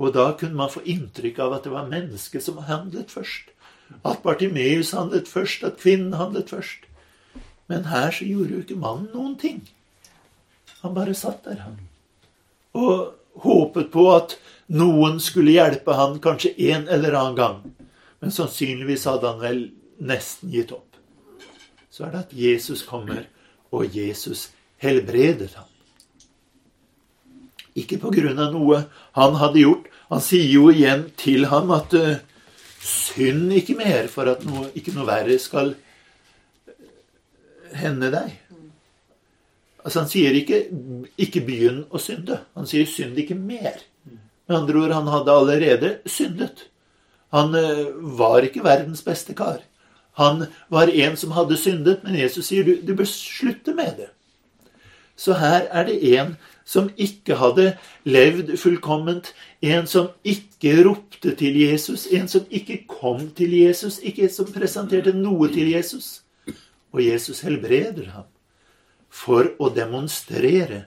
[0.00, 3.48] Og da kunne man få inntrykk av at det var mennesket som handlet først.
[4.04, 6.84] At Bartimeus handlet først, at kvinnen handlet først.
[7.72, 9.64] Men her så gjorde jo ikke mannen noen ting.
[10.84, 11.80] Han bare satt der, han.
[12.76, 14.36] Og håpet på at
[14.68, 17.58] noen skulle hjelpe han kanskje en eller annen gang.
[18.20, 19.66] Men sannsynligvis hadde han vel
[20.04, 20.89] nesten gitt opp
[22.00, 23.26] så er det at Jesus kommer,
[23.76, 24.46] og Jesus
[24.80, 25.66] helbreder ham.
[27.76, 28.78] Ikke på grunn av noe
[29.18, 29.90] han hadde gjort.
[30.08, 32.22] Han sier jo igjen til ham at uh,
[32.80, 35.74] synd ikke mer, for at noe, ikke noe verre skal
[37.76, 38.32] hende deg.
[39.84, 40.64] Altså Han sier ikke
[41.20, 42.40] 'ikke begynn å synde'.
[42.56, 43.84] Han sier 'synd ikke mer'.
[44.48, 46.64] Med andre ord, han hadde allerede syndet.
[47.36, 49.60] Han uh, var ikke verdens beste kar.
[50.18, 54.10] Han var en som hadde syndet, men Jesus sier du, du bør slutte med det.
[55.20, 57.74] Så her er det en som ikke hadde
[58.08, 64.30] levd fullkomment, en som ikke ropte til Jesus, en som ikke kom til Jesus, ikke
[64.32, 66.22] som presenterte noe til Jesus.
[66.92, 68.28] Og Jesus helbreder ham
[69.10, 70.86] for å demonstrere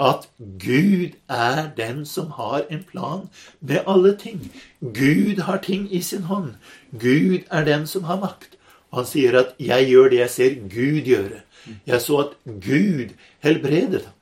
[0.00, 3.28] at Gud er den som har en plan
[3.60, 4.52] med alle ting.
[4.80, 6.54] Gud har ting i sin hånd.
[6.90, 8.56] Gud er den som har makt.
[8.94, 11.42] Han sier at 'jeg gjør det jeg ser Gud gjøre'.
[11.86, 14.14] Jeg så at Gud helbredet ham.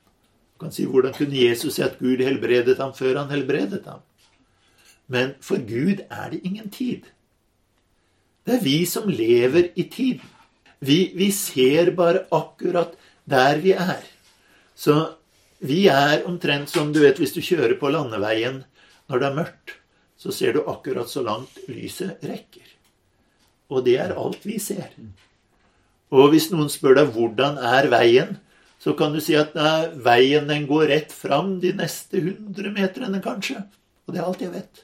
[0.53, 3.99] Du kan si hvordan kunne Jesus si at Gud helbredet ham før han helbredet ham?
[5.07, 7.01] Men for Gud er det ingen tid.
[8.45, 10.29] Det er vi som lever i tiden.
[10.79, 12.95] Vi, vi ser bare akkurat
[13.29, 14.03] der vi er.
[14.75, 15.15] Så
[15.63, 18.63] vi er omtrent som du vet hvis du kjører på landeveien
[19.07, 19.75] når det er mørkt.
[20.19, 22.72] Så ser du akkurat så langt lyset rekker.
[23.71, 24.91] Og det er alt vi ser.
[26.13, 28.35] Og hvis noen spør deg hvordan er veien,
[28.83, 33.21] så kan du si at nei, veien den går rett fram de neste 100 meterne,
[33.23, 33.61] kanskje.
[34.03, 34.83] Og det er alt jeg vet.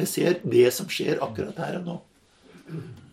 [0.00, 1.96] Jeg ser det som skjer akkurat her og nå.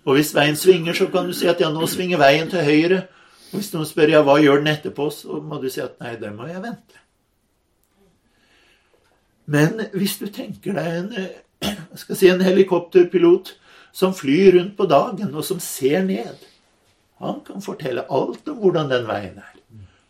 [0.08, 3.04] Og hvis veien svinger, så kan du si at ja, nå svinger veien til høyre.
[3.52, 6.16] Og hvis noen spør ja, hva gjør den etterpå, så må du si at nei,
[6.20, 7.04] det må jeg vente.
[9.48, 11.30] Men hvis du tenker deg en,
[12.02, 13.54] skal si en helikopterpilot
[13.98, 16.44] som flyr rundt på dagen, og som ser ned.
[17.24, 19.54] Han kan fortelle alt om hvordan den veien er.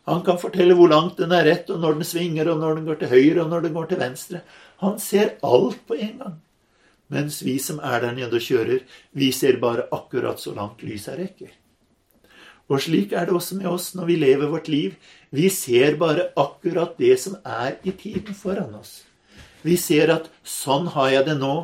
[0.07, 2.87] Han kan fortelle hvor langt den er rett, og når den svinger, og når den
[2.87, 4.43] går til høyre, og når den går til venstre.
[4.83, 6.35] Han ser alt på en gang.
[7.11, 8.83] Mens vi som er der nede og kjører,
[9.15, 11.51] vi ser bare akkurat så langt lyset rekker.
[12.67, 14.95] Og slik er det også med oss når vi lever vårt liv.
[15.31, 19.05] Vi ser bare akkurat det som er i tiden foran oss.
[19.63, 21.55] Vi ser at sånn har jeg det nå,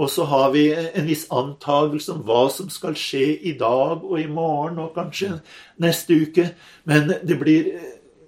[0.00, 4.20] og så har vi en viss antagelse om hva som skal skje i dag og
[4.20, 5.36] i morgen og kanskje
[5.82, 6.46] neste uke.
[6.88, 7.68] Men det blir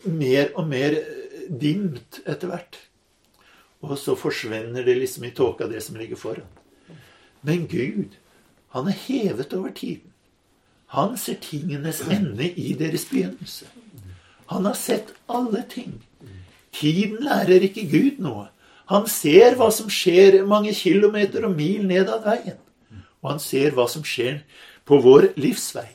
[0.05, 0.98] mer og mer
[1.48, 2.79] dimt etter hvert.
[3.85, 6.48] Og så forsvinner det liksom i tåka, det som ligger foran.
[7.44, 8.16] Men Gud,
[8.72, 10.12] han er hevet over tiden.
[10.94, 13.66] Han ser tingenes ende i deres begynnelse.
[14.46, 16.03] Han har sett alle ting.
[16.72, 18.48] Tiden lærer ikke Gud noe.
[18.92, 22.59] Han ser hva som skjer mange kilometer og mil ned ad veien.
[23.25, 24.42] Og han ser hva som skjer
[24.85, 25.88] på vår livsvei.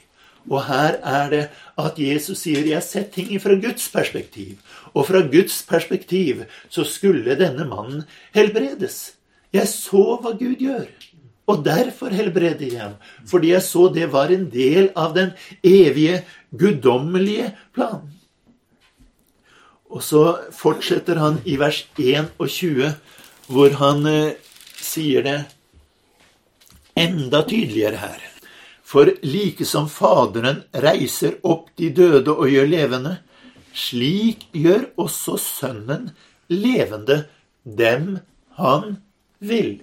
[0.50, 1.44] Og her er det
[1.78, 4.58] at Jesus sier 'Jeg har sett ting fra Guds perspektiv'.
[4.96, 9.14] Og fra Guds perspektiv så skulle denne mannen helbredes.
[9.54, 10.88] Jeg så hva Gud gjør.
[11.48, 12.96] Og derfor helbreder jeg ham.
[13.26, 15.32] Fordi jeg så det var en del av den
[15.64, 16.24] evige,
[16.58, 18.19] guddommelige planen.
[19.90, 20.24] Og så
[20.54, 22.94] fortsetter han i vers 21,
[23.50, 24.38] hvor han eh,
[24.78, 25.40] sier det
[27.00, 28.22] enda tydeligere her.
[28.86, 33.18] For like som Faderen reiser opp de døde og gjør levende,
[33.74, 36.10] slik gjør også Sønnen
[36.50, 37.24] levende
[37.64, 38.18] dem
[38.58, 38.98] han
[39.40, 39.78] vil.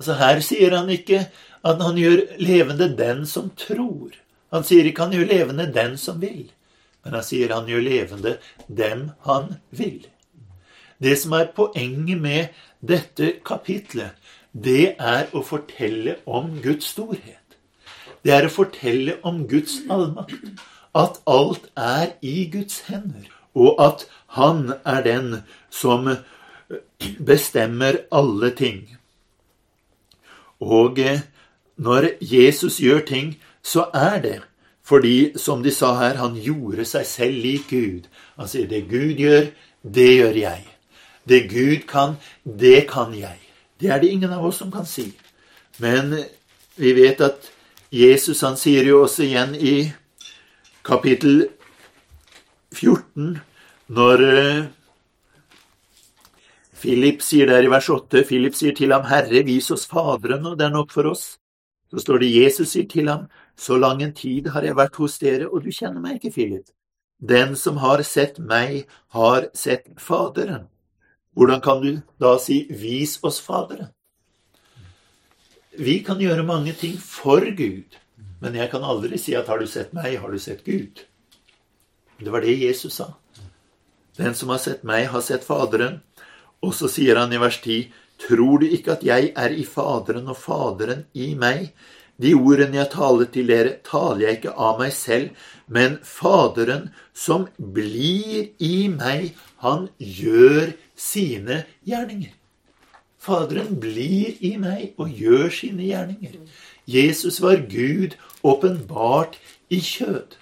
[0.00, 1.26] Altså Her sier han ikke
[1.60, 4.16] at han gjør levende den som tror.
[4.50, 6.48] Han sier ikke han gjør levende den som vil.
[7.04, 8.36] Men han sier han gjør levende
[8.68, 10.06] dem han vil.
[11.00, 12.48] Det som er poenget med
[12.84, 14.12] dette kapitlet,
[14.52, 17.56] det er å fortelle om Guds storhet.
[18.24, 20.52] Det er å fortelle om Guds allmakt.
[20.94, 25.36] at alt er i Guds hender, og at han er den
[25.70, 26.08] som
[27.26, 28.96] bestemmer alle ting.
[30.60, 31.20] Og eh,
[31.76, 34.42] når Jesus gjør ting, så er det
[34.90, 38.08] fordi, som de sa her, han gjorde seg selv lik Gud.
[38.40, 39.46] Han sier det Gud gjør,
[39.86, 40.64] det gjør jeg.
[41.30, 43.38] Det Gud kan, det kan jeg.
[43.78, 45.12] Det er det ingen av oss som kan si.
[45.78, 46.16] Men
[46.74, 47.46] vi vet at
[47.94, 49.76] Jesus han sier jo også igjen i
[50.86, 51.44] kapittel
[52.74, 53.38] 14,
[53.94, 54.68] når eh,
[56.80, 60.58] Philip sier der i vers 8 Philip sier til ham, 'Herre, vis oss Faderen, og
[60.58, 61.36] det er nok for oss.'
[61.90, 63.26] Så står det Jesus sier til ham,
[63.60, 66.72] 'Så lang en tid har jeg vært hos dere, og du kjenner meg ikke, Philip.'
[67.20, 70.68] 'Den som har sett meg, har sett Faderen.'
[71.36, 73.92] Hvordan kan du da si 'vis oss Faderen'?
[75.76, 78.00] Vi kan gjøre mange ting for Gud,
[78.40, 81.04] men jeg kan aldri si at 'har du sett meg, har du sett Gud'?
[82.18, 83.14] Det var det Jesus sa.
[84.16, 86.00] Den som har sett meg, har sett Faderen.
[86.62, 90.28] Og så sier han i vers 10.: Tror du ikke at jeg er i Faderen
[90.28, 91.72] og Faderen i meg?
[92.20, 95.30] De ordene jeg taler til dere, taler jeg ikke av meg selv,
[95.70, 99.32] men Faderen som blir i meg,
[99.64, 102.34] han gjør sine gjerninger.
[103.20, 106.36] Faderen blir i meg og gjør sine gjerninger.
[106.88, 109.36] Jesus var Gud åpenbart
[109.68, 110.36] i kjød.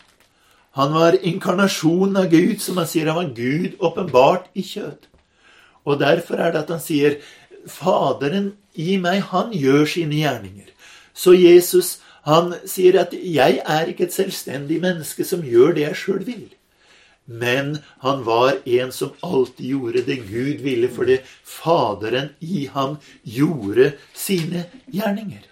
[0.78, 3.10] Han var inkarnasjonen av Gud, som han sier.
[3.10, 5.08] Han var Gud åpenbart i kjød.
[5.84, 7.18] Og derfor er det at han sier
[7.68, 10.70] Faderen i meg, han gjør sine gjerninger.
[11.18, 15.96] Så Jesus han sier at 'jeg er ikke et selvstendig menneske som gjør det jeg
[15.96, 16.54] sjøl vil'.
[17.26, 23.92] Men han var en som alltid gjorde det Gud ville, fordi Faderen i ham gjorde
[24.14, 25.44] sine gjerninger.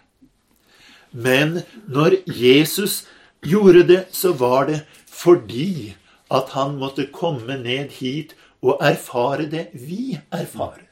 [1.12, 3.07] Men når Jesus
[3.42, 5.94] gjorde det, så var det fordi
[6.31, 10.88] at han måtte komme ned hit og erfare det vi erfarer.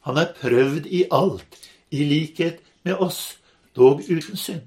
[0.00, 1.58] Han er prøvd i alt,
[1.90, 3.38] i likhet med oss,
[3.76, 4.64] dog uten synd.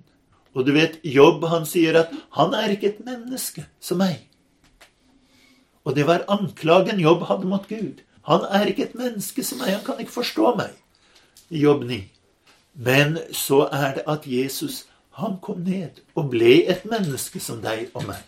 [0.53, 4.25] Og du vet, Jobb han sier at han er ikke et menneske som meg.
[5.85, 8.01] Og det var anklagen Jobb hadde mot Gud.
[8.29, 10.73] Han er ikke et menneske som meg, han kan ikke forstå meg.
[11.49, 12.01] Jobb 9.
[12.79, 14.85] Men så er det at Jesus,
[15.17, 18.21] han kom ned og ble et menneske som deg og meg.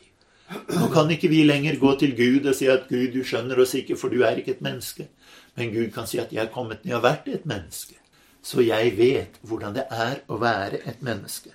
[0.52, 3.74] Nå kan ikke vi lenger gå til Gud og si at 'Gud, du skjønner oss
[3.78, 5.08] ikke, for du er ikke et menneske'.
[5.56, 8.01] Men Gud kan si at 'jeg er kommet ned og vært et menneske'.
[8.42, 11.54] Så jeg vet hvordan det er å være et menneske.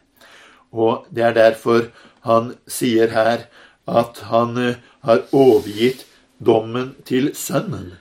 [0.72, 1.90] Og det er derfor
[2.26, 3.46] han sier her
[3.86, 6.06] at han eh, har overgitt
[6.38, 7.94] dommen til Sønnen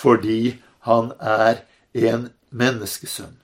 [0.00, 1.62] fordi han er
[1.94, 3.36] en menneskesønn.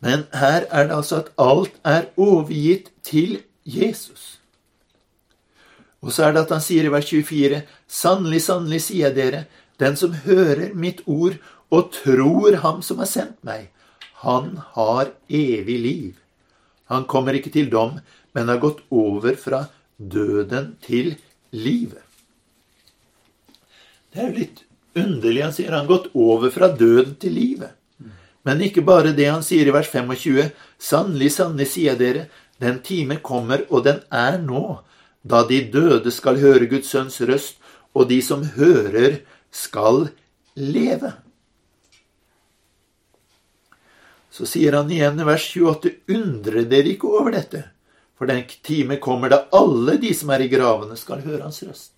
[0.00, 4.38] Men her er det altså at alt er overgitt til Jesus.
[6.00, 9.44] Og så er det at han sier i vers 24.: Sannelig, sannelig, sier jeg dere,
[9.80, 11.40] den som hører mitt ord
[11.74, 13.68] og tror ham som har sendt meg,
[14.24, 16.14] han har evig liv.
[16.88, 17.98] Han kommer ikke til dom,
[18.34, 19.66] men har gått over fra
[19.98, 21.16] døden til
[21.52, 22.02] livet.
[24.12, 24.62] Det er jo litt
[24.96, 25.42] underlig.
[25.44, 27.74] Han sier han har gått over fra døden til livet.
[28.46, 30.48] Men ikke bare det han sier i vers 25.
[30.80, 32.28] Sannelig, sannelig, sier dere,
[32.62, 34.80] den time kommer, og den er nå,
[35.22, 37.58] da de døde skal høre Guds sønns røst,
[37.94, 39.20] og de som hører,
[39.52, 40.08] skal
[40.56, 41.12] leve.
[44.38, 47.64] Så sier han igjen i vers 28.: Undre dere ikke over dette,
[48.14, 51.90] for den time kommer da alle de som er i gravene, skal høre hans røst.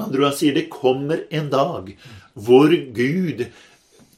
[0.00, 1.90] Andre han sier det kommer en dag
[2.32, 3.42] hvor Gud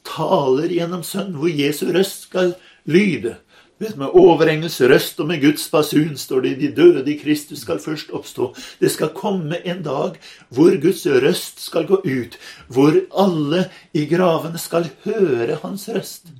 [0.07, 2.53] taler gjennom Sønnen, hvor Jesu røst skal
[2.87, 3.33] lyde.
[3.81, 7.81] Vet, med overengels røst og med Guds basun står det de døde i Kristus skal
[7.83, 8.53] først oppstå.
[8.79, 10.15] Det skal komme en dag
[10.53, 12.39] hvor Guds røst skal gå ut,
[12.71, 16.31] hvor alle i gravene skal høre hans røst.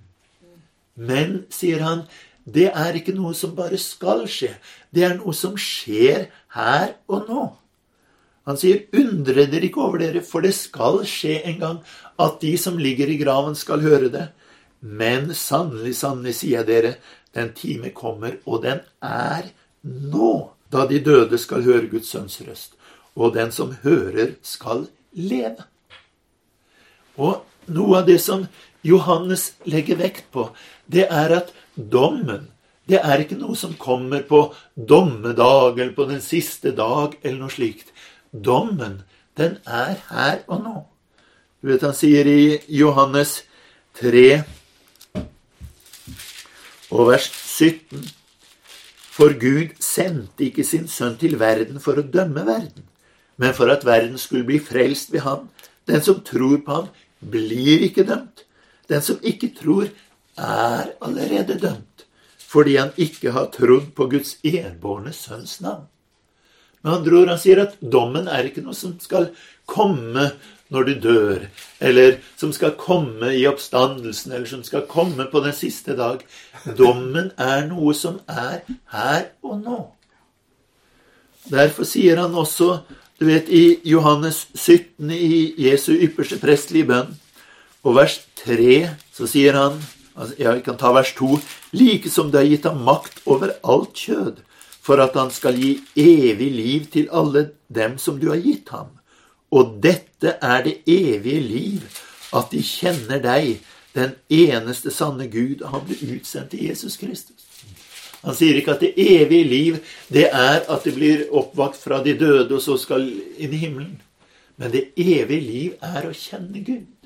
[0.96, 2.06] Men, sier han,
[2.46, 4.52] det er ikke noe som bare skal skje.
[4.94, 6.28] Det er noe som skjer
[6.58, 7.44] her og nå.
[8.44, 11.78] Han sier, 'Undre dere ikke over dere, for det skal skje en gang
[12.20, 14.32] at de som ligger i graven, skal høre det.'
[14.84, 16.96] Men sannelig, sannelig, sier jeg dere,
[17.34, 19.48] den time kommer, og den er
[19.84, 22.76] nå, da de døde skal høre Guds sønns røst.
[23.16, 25.64] Og den som hører, skal leve.
[27.16, 28.44] Og noe av det som
[28.84, 30.50] Johannes legger vekt på,
[30.92, 32.50] det er at dommen
[32.90, 34.42] det er ikke noe som kommer på
[34.76, 37.94] dommedag eller på den siste dag eller noe slikt.
[38.34, 39.02] Dommen,
[39.40, 40.76] den er her og nå.
[41.64, 43.38] Du vet han sier i Johannes
[44.02, 44.44] 3
[46.94, 48.04] og vers 17
[49.14, 52.84] For Gud sendte ikke sin sønn til verden for å dømme verden,
[53.38, 55.48] men for at verden skulle bli frelst ved ham.
[55.88, 56.88] Den som tror på ham,
[57.22, 58.44] blir ikke dømt.
[58.90, 59.90] Den som ikke tror,
[60.38, 62.06] er allerede dømt,
[62.38, 65.86] fordi han ikke har trodd på Guds enbårne sønns navn.
[66.84, 69.30] Med andre ord, han sier at dommen er ikke noe som skal
[69.70, 70.32] komme
[70.74, 71.46] når du dør,
[71.80, 76.24] eller som skal komme i oppstandelsen, eller som skal komme på den siste dag.
[76.78, 79.80] Dommen er noe som er her og nå.
[81.52, 82.82] Derfor sier han også,
[83.20, 87.14] du vet, i Johannes 17, i Jesu ypperste prestelige bønn,
[87.84, 89.78] og vers 3, så sier han
[90.16, 91.38] altså, vi kan ta vers 2.
[91.76, 94.42] Like som det har gitt ham makt over alt kjød,
[94.84, 98.92] for at han skal gi evig liv til alle dem som du har gitt ham.
[99.54, 102.02] Og dette er det evige liv,
[102.34, 103.60] at de kjenner deg,
[103.94, 107.44] den eneste sanne Gud, og han ble utsendt til Jesus Kristus.
[108.24, 109.78] Han sier ikke at det evige liv,
[110.10, 114.00] det er at det blir oppvakt fra de døde, og så skal inn i himmelen.
[114.58, 117.03] Men det evige liv er å kjenne Gud.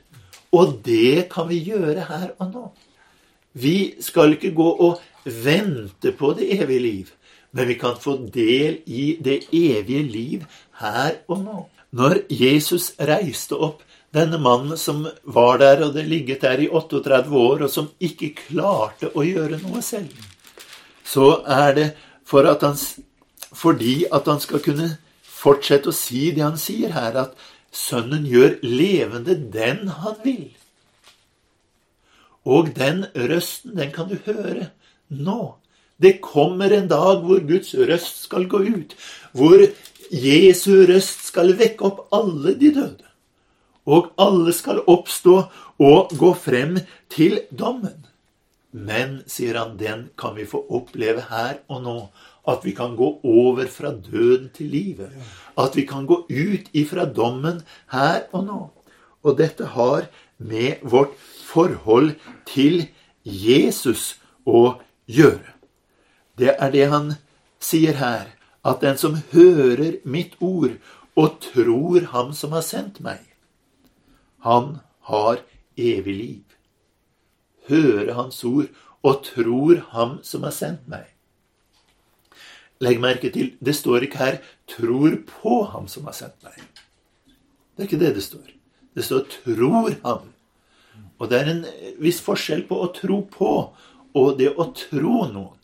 [0.56, 2.66] Og det kan vi gjøre her og nå.
[3.58, 7.10] Vi skal ikke gå og vente på det evige liv,
[7.52, 10.46] men vi kan få del i det evige liv
[10.82, 11.66] her og nå.
[11.98, 13.84] Når Jesus reiste opp
[14.14, 18.34] denne mannen som var der og det ligget der i 38 år, og som ikke
[18.38, 20.14] klarte å gjøre noe selv,
[21.08, 21.88] så er det
[22.28, 22.78] for at han,
[23.56, 24.90] fordi at han skal kunne
[25.24, 27.36] fortsette å si det han sier her, at
[27.78, 30.50] Sønnen gjør levende den han vil.
[32.48, 34.72] Og den røsten, den kan du høre
[35.10, 35.58] nå.
[36.02, 38.94] Det kommer en dag hvor Guds røst skal gå ut,
[39.34, 39.64] hvor
[40.14, 43.08] Jesu røst skal vekke opp alle de døde.
[43.88, 45.36] Og alle skal oppstå
[45.84, 46.78] og gå frem
[47.14, 48.06] til dommen.
[48.72, 51.98] Men, sier han, den kan vi få oppleve her og nå.
[52.48, 55.12] At vi kan gå over fra døden til livet.
[55.58, 58.62] At vi kan gå ut ifra dommen her og nå.
[59.24, 62.16] Og dette har med vårt forhold
[62.48, 62.88] til
[63.24, 64.78] Jesus å
[65.10, 65.58] gjøre.
[66.38, 67.14] Det er det han
[67.60, 68.30] sier her
[68.68, 70.78] at den som hører mitt ord
[71.18, 73.24] og tror Ham som har sendt meg,
[74.46, 74.80] han
[75.10, 75.42] har
[75.78, 76.44] evig liv.
[77.68, 78.70] Høre Hans ord
[79.04, 81.17] og tror Ham som har sendt meg.
[82.82, 86.62] Legg merke til, det står ikke her 'tror på Ham som har sendt meg'.
[87.76, 88.48] Det er ikke det det står.
[88.96, 90.34] Det står 'tror Ham'.
[91.20, 91.66] Og det er en
[92.00, 93.74] viss forskjell på å tro på
[94.14, 95.58] og det å tro noen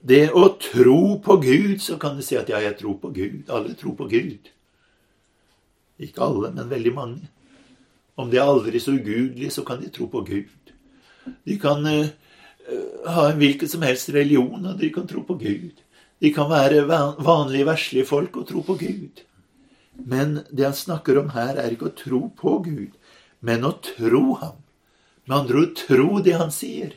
[0.00, 3.50] det å tro på Gud, så kan du si at ja, jeg tror på Gud.
[3.52, 4.48] Alle tror på Gud.
[6.00, 7.28] Ikke alle, men veldig mange.
[8.16, 10.72] Om de er aldri så ugudelige, så kan de tro på Gud.
[11.44, 12.08] De kan uh,
[13.06, 15.82] ha en hvilken som helst religion, og de kan tro på Gud.
[16.20, 19.22] De kan være vanlige, verslige folk og tro på Gud.
[19.96, 22.92] Men det han snakker om her, er ikke å tro på Gud,
[23.40, 24.58] men å tro ham.
[25.26, 26.94] Med andre ord tro det han sier.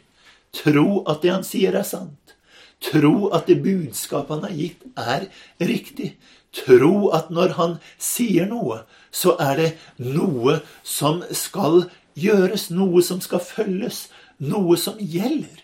[0.53, 2.35] Tro at det han sier, er sant.
[2.83, 5.27] Tro at det budskapet han har gitt, er
[5.63, 6.13] riktig.
[6.53, 11.87] Tro at når han sier noe, så er det noe som skal
[12.19, 14.07] gjøres, noe som skal følges,
[14.43, 15.62] noe som gjelder.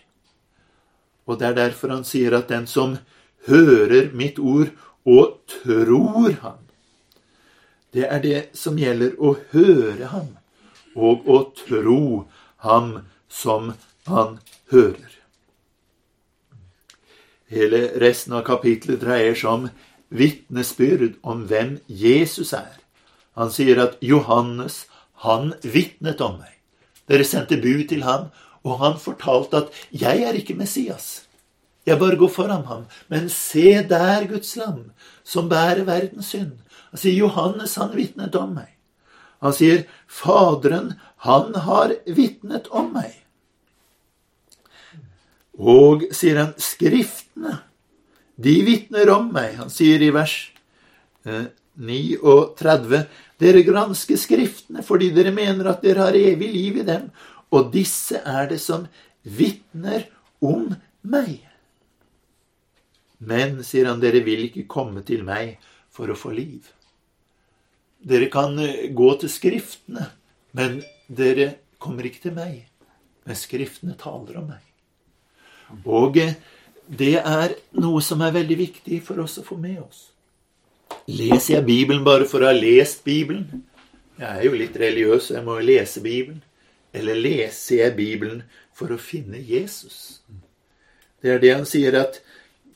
[1.30, 2.96] Og det er derfor han sier at den som
[3.46, 4.72] hører mitt ord
[5.06, 6.58] og tror ham,
[7.94, 10.34] det er det som gjelder å høre ham
[10.94, 12.02] og å tro
[12.66, 12.90] ham
[13.30, 13.72] som
[14.10, 14.38] han
[14.70, 15.14] hører.
[17.50, 19.64] Hele resten av kapitlet dreier seg om
[20.14, 22.78] vitnesbyrd om hvem Jesus er.
[23.38, 24.84] Han sier at Johannes,
[25.26, 26.54] han vitnet om meg.
[27.10, 28.30] Dere sendte bud til ham,
[28.64, 31.26] og han fortalte at 'jeg er ikke Messias'.
[31.86, 32.84] Jeg bare går foran ham.
[33.08, 34.92] Men se der, Guds lam,
[35.24, 36.52] som bærer verdens synd.
[36.90, 38.68] Han sier Johannes, han vitnet om meg.
[39.40, 40.94] Han sier Faderen,
[41.24, 43.14] han har vitnet om meg.
[45.58, 47.60] Og, sier han, Skriftene,
[48.40, 49.56] de vitner om meg.
[49.60, 50.36] Han sier i vers
[51.24, 51.48] eh,
[51.80, 53.04] 39,
[53.40, 57.08] dere gransker Skriftene fordi dere mener at dere har evig liv i dem,
[57.50, 58.86] og disse er det som
[59.22, 60.06] vitner
[60.40, 60.70] om
[61.02, 61.40] meg.
[63.20, 65.58] Men, sier han, dere vil ikke komme til meg
[65.92, 66.70] for å få liv.
[68.00, 70.06] Dere kan eh, gå til Skriftene,
[70.56, 72.62] men dere kommer ikke til meg.
[73.28, 74.64] Men Skriftene taler om meg.
[75.84, 76.38] Og eh,
[76.90, 80.08] det er noe som er veldig viktig for oss å få med oss.
[81.10, 83.66] Leser jeg Bibelen bare for å ha lest Bibelen?
[84.18, 86.40] Jeg er jo litt religiøs, så jeg må jo lese Bibelen.
[86.92, 88.42] Eller leser jeg Bibelen
[88.74, 90.20] for å finne Jesus?
[91.20, 92.20] Det er det han sier at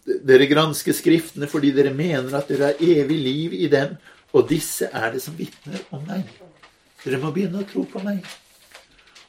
[0.04, 3.96] dere gransker Skriftene fordi dere mener at dere har evig liv i dem,
[4.34, 6.28] og disse er det som vitner om meg.
[7.04, 8.24] Dere må begynne å tro på meg.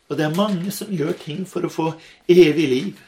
[0.09, 1.91] Og det er mange som gjør ting for å få
[2.29, 3.03] evig liv.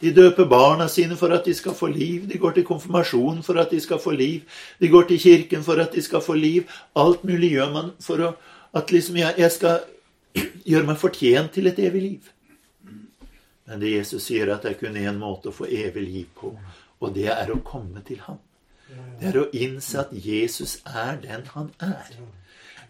[0.00, 2.26] De døper barna sine for at de skal få liv.
[2.28, 4.42] De går til konfirmasjon for at de skal få liv.
[4.80, 6.68] De går til kirken for at de skal få liv.
[6.98, 8.32] Alt mulig gjør man for å,
[8.76, 9.80] at liksom jeg, jeg skal
[10.66, 12.30] gjøre meg fortjent til et evig liv.
[13.66, 16.52] Men det Jesus sier, at det er kun én måte å få evig liv på,
[17.00, 18.40] og det er å komme til ham.
[19.20, 22.10] Det er å innse at Jesus er den han er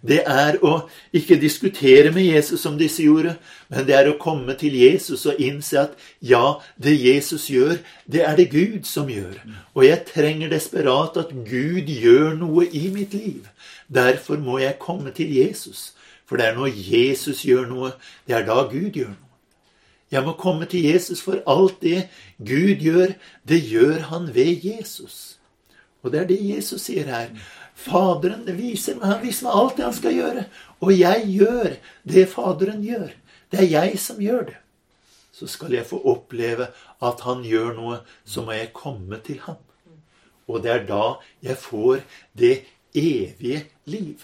[0.03, 0.73] det er å
[1.15, 3.37] ikke diskutere med Jesus som disse gjorde,
[3.71, 7.79] men det er å komme til Jesus og innse at ja, det Jesus gjør,
[8.11, 9.39] det er det Gud som gjør.
[9.77, 13.47] Og jeg trenger desperat at Gud gjør noe i mitt liv.
[13.87, 15.93] Derfor må jeg komme til Jesus.
[16.27, 17.93] For det er når Jesus gjør noe,
[18.27, 19.29] det er da Gud gjør noe.
[20.13, 23.15] Jeg må komme til Jesus, for alt det Gud gjør,
[23.49, 25.39] det gjør han ved Jesus.
[26.03, 27.31] Og det er det Jesus sier her.
[27.79, 30.45] Faderen viser meg, han viser meg alt det han skal gjøre.
[30.85, 31.77] Og jeg gjør
[32.13, 33.15] det Faderen gjør.
[33.53, 34.59] Det er jeg som gjør det.
[35.33, 36.69] Så skal jeg få oppleve
[37.03, 39.57] at han gjør noe, så må jeg komme til ham.
[40.45, 41.05] Og det er da
[41.43, 42.05] jeg får
[42.37, 42.55] det
[42.93, 44.21] evige liv.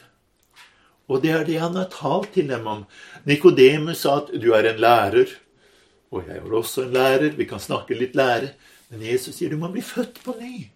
[1.09, 2.85] Og det er det han har talt til dem om.
[3.25, 5.37] Nikodemus sa at 'du er en lærer'.
[6.11, 7.37] Og jeg er også en lærer.
[7.37, 8.49] Vi kan snakke litt lære.
[8.91, 10.69] Men Jesus sier du må bli født på ny.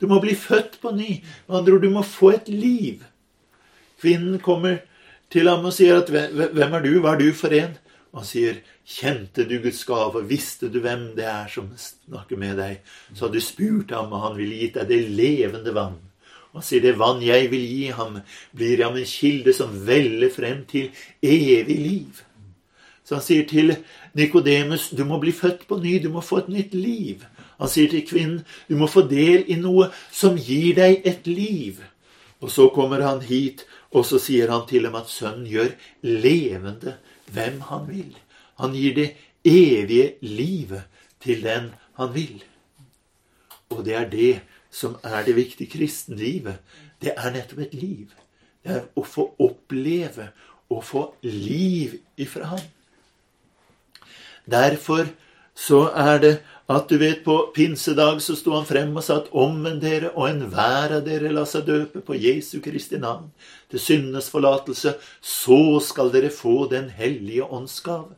[0.00, 1.22] Du må bli født på ny.
[1.48, 3.02] Med andre ord, du må få et liv.
[4.00, 4.82] Kvinnen kommer
[5.30, 7.00] til ham og sier at 'Hvem er du?
[7.00, 7.78] Hva er du for en?'
[8.12, 8.54] Og han sier,
[8.86, 10.28] 'Kjente du Guds gave?
[10.28, 12.80] Visste du hvem det er som snakker med deg?'
[13.14, 16.11] Så hadde du spurt ham, og han ville gitt deg det levende vann.
[16.52, 18.20] Han sier, 'Det vann jeg vil gi ham,
[18.54, 20.90] blir ham en kilde som veller frem til
[21.22, 22.22] evig liv'.
[23.04, 23.76] Så han sier til
[24.14, 26.02] Nikodemus, 'Du må bli født på ny.
[26.02, 27.24] Du må få et nytt liv'.
[27.58, 31.82] Han sier til kvinnen, 'Du må få del i noe som gir deg et liv'.
[32.40, 35.72] Og så kommer han hit, og så sier han til dem at sønnen gjør
[36.02, 36.96] levende
[37.32, 38.16] hvem han vil.
[38.58, 39.10] Han gir det
[39.44, 40.82] evige livet
[41.22, 42.42] til den han vil.
[43.70, 44.40] Og det er det
[44.72, 46.58] som er det viktige kristenlivet.
[47.02, 48.12] Det er nettopp et liv.
[48.62, 50.30] Det er å få oppleve
[50.72, 52.64] og få liv ifra ham.
[54.48, 55.10] Derfor
[55.54, 56.32] så er det
[56.72, 60.30] at du vet, på pinsedag så sto han frem og sa at omvend dere, og
[60.30, 63.28] enhver av dere la seg døpe på Jesu Kristi navn
[63.70, 68.16] til syndenes forlatelse, så skal dere få Den hellige ånds gave.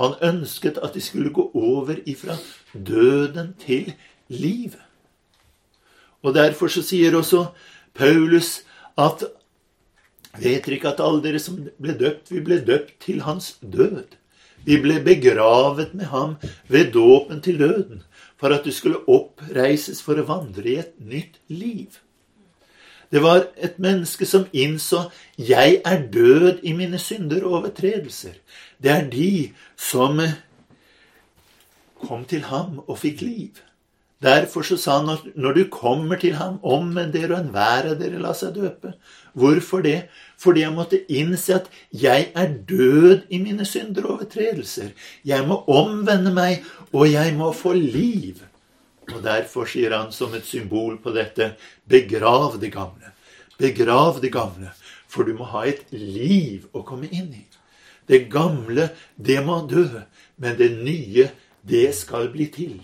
[0.00, 2.36] Han ønsket at de skulle gå over ifra
[2.72, 3.92] døden til
[4.28, 4.85] livet.
[6.22, 7.46] Og derfor så sier også
[7.94, 8.60] Paulus
[8.98, 9.24] at
[10.36, 14.18] Vet dere ikke at alle dere som ble døpt, vi ble døpt til hans død?
[14.66, 16.34] Vi ble begravet med ham
[16.68, 18.02] ved dåpen til døden,
[18.36, 22.02] for at du skulle oppreises for å vandre i et nytt liv.
[23.08, 28.36] Det var et menneske som innså 'Jeg er død i mine synder og overtredelser'.
[28.82, 30.20] Det er de som
[32.08, 33.50] kom til ham og fikk liv.
[34.22, 38.20] Derfor så sa han når du kommer til ham, omvend dere og enhver av dere
[38.22, 38.94] la seg døpe.
[39.36, 40.08] Hvorfor det?
[40.40, 44.94] Fordi jeg måtte innse at jeg er død i mine synder og overtredelser.
[45.24, 48.40] Jeg må omvende meg, og jeg må få liv.
[49.12, 51.52] Og derfor sier han som et symbol på dette,
[51.88, 53.12] begrav det gamle.
[53.60, 54.72] Begrav det gamle,
[55.08, 57.44] for du må ha et liv å komme inn i.
[58.08, 59.86] Det gamle, det må dø,
[60.40, 61.30] men det nye,
[61.66, 62.78] det skal bli til.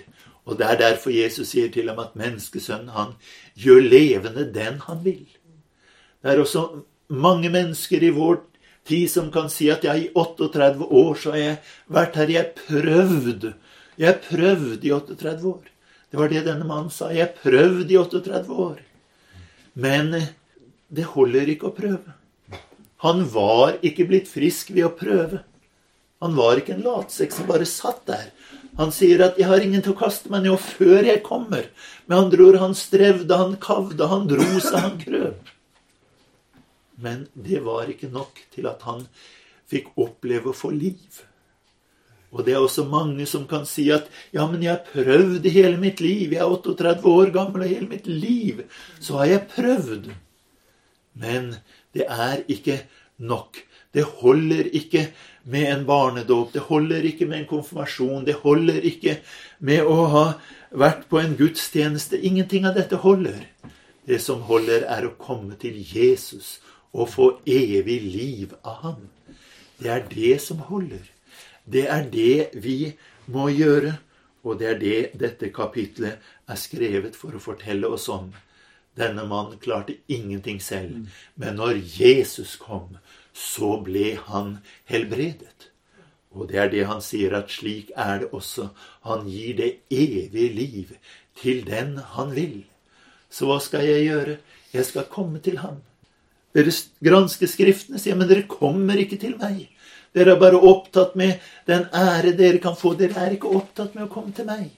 [0.47, 3.15] Og det er derfor Jesus sier til ham at menneskesønnen, han
[3.59, 5.27] gjør levende den han vil.
[6.23, 6.65] Det er også
[7.09, 8.41] mange mennesker i vår
[8.89, 12.33] tid som kan si at ja, i 38 år så har jeg vært her.
[12.33, 13.53] Jeg prøvd.
[14.01, 15.69] Jeg prøvde i 38 år.
[16.11, 17.13] Det var det denne mannen sa.
[17.15, 18.83] Jeg prøvde i 38 år.
[19.75, 20.33] Men eh,
[20.93, 22.19] det holder ikke å prøve.
[23.07, 25.43] Han var ikke blitt frisk ved å prøve.
[26.23, 28.29] Han var ikke en latsekk som bare satt der.
[28.79, 31.67] Han sier at 'jeg har ingen til å kaste meg ned', og før jeg kommer
[32.07, 35.49] Med andre ord, han strevde, han kavde, han dro seg, han krøp.
[36.99, 39.07] Men det var ikke nok til at han
[39.71, 41.23] fikk oppleve å få liv.
[42.33, 45.49] Og det er også mange som kan si at 'ja, men jeg har prøvd i
[45.49, 46.33] hele mitt liv'.
[46.33, 48.65] 'Jeg er 38 år gammel, og hele mitt liv
[49.01, 50.11] så har jeg prøvd'.
[51.15, 51.57] Men
[51.95, 52.83] det er ikke
[53.19, 53.65] nok.
[53.93, 55.07] Det holder ikke
[55.45, 56.53] med en barnedåp.
[56.53, 58.25] Det holder ikke med en konfirmasjon.
[58.25, 59.19] Det holder ikke
[59.61, 60.27] med å ha
[60.71, 62.21] vært på en gudstjeneste.
[62.21, 63.43] Ingenting av dette holder.
[64.09, 66.61] Det som holder, er å komme til Jesus
[66.93, 69.03] og få evig liv av ham.
[69.79, 71.05] Det er det som holder.
[71.65, 72.95] Det er det vi
[73.27, 73.99] må gjøre.
[74.43, 76.19] Og det er det dette kapitlet
[76.51, 78.33] er skrevet for å fortelle oss om.
[78.99, 81.07] Denne mannen klarte ingenting selv,
[81.41, 82.99] men når Jesus kom,
[83.33, 84.59] så ble han
[84.91, 85.69] helbredet.
[86.33, 88.71] Og det er det han sier, at slik er det også.
[89.09, 90.95] Han gir det evige liv
[91.41, 92.63] til den han vil.
[93.33, 94.37] Så hva skal jeg gjøre?
[94.73, 95.81] Jeg skal komme til ham.
[96.53, 96.73] Dere
[97.05, 99.67] gransker Skriftene, sier men dere kommer ikke til meg.
[100.13, 102.95] Dere er bare opptatt med den ære dere kan få.
[102.97, 104.69] Dere er ikke opptatt med å komme til meg.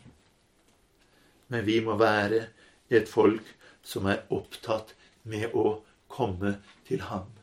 [1.50, 2.46] Men vi må være
[2.90, 3.46] et folk
[3.82, 4.94] som er opptatt
[5.26, 5.80] med å
[6.10, 7.33] komme til ham.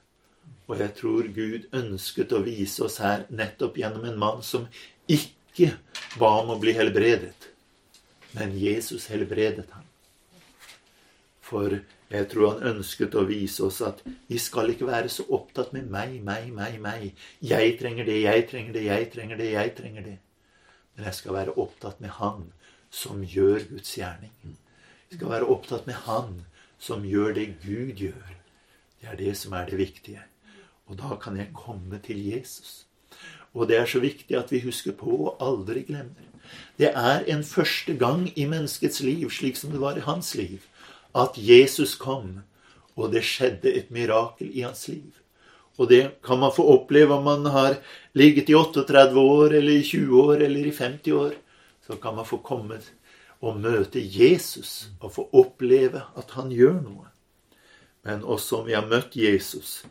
[0.70, 4.68] Og jeg tror Gud ønsket å vise oss her nettopp gjennom en mann som
[5.12, 5.74] ikke
[6.20, 7.50] ba om å bli helbredet,
[8.38, 9.88] men Jesus helbredet ham.
[11.52, 11.82] For
[12.12, 14.00] jeg tror han ønsket å vise oss at
[14.30, 17.06] vi skal ikke være så opptatt med meg, meg, meg, meg.
[17.44, 20.18] Jeg trenger det, jeg trenger det, jeg trenger det, jeg trenger det.
[20.96, 22.50] Men jeg skal være opptatt med Han
[22.92, 24.58] som gjør Guds gjerning.
[25.10, 26.42] Jeg skal være opptatt med Han
[26.80, 28.36] som gjør det Gud gjør.
[29.02, 30.24] Det er det som er det viktige.
[30.92, 32.86] Og da kan jeg komme til Jesus.
[33.56, 36.28] Og det er så viktig at vi husker på og aldri glemmer.
[36.76, 40.60] Det er en første gang i menneskets liv, slik som det var i hans liv,
[41.16, 42.42] at Jesus kom,
[42.96, 45.12] og det skjedde et mirakel i hans liv.
[45.80, 47.78] Og det kan man få oppleve om man har
[48.14, 51.32] ligget i 38 år, eller i 20 år, eller i 50 år.
[51.88, 52.82] Så kan man få komme
[53.42, 57.08] og møte Jesus og få oppleve at han gjør noe.
[58.04, 59.82] Men også om vi har møtt Jesus,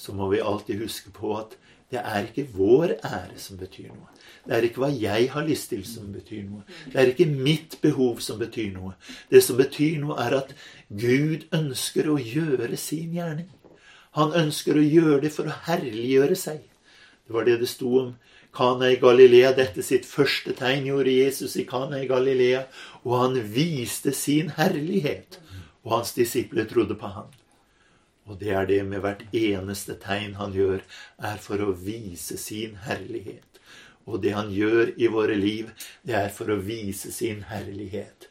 [0.00, 1.58] så må vi alltid huske på at
[1.90, 4.08] det er ikke vår ære som betyr noe.
[4.46, 6.62] Det er ikke hva jeg har lyst til, som betyr noe.
[6.86, 8.94] Det er ikke mitt behov som betyr noe.
[9.30, 10.54] Det som betyr noe, er at
[10.88, 13.50] Gud ønsker å gjøre sin gjerning.
[14.18, 16.62] Han ønsker å gjøre det for å herliggjøre seg.
[17.26, 18.14] Det var det det sto om
[18.54, 19.52] Kana i Galilea.
[19.58, 22.64] Dette sitt første tegn gjorde Jesus i Kana i Galilea.
[23.02, 25.38] Og han viste sin herlighet.
[25.82, 27.30] Og hans disipler trodde på ham.
[28.28, 30.82] Og det er det med hvert eneste tegn han gjør,
[31.18, 33.60] er for å vise sin herlighet.
[34.06, 35.70] Og det han gjør i våre liv,
[36.06, 38.28] det er for å vise sin herlighet.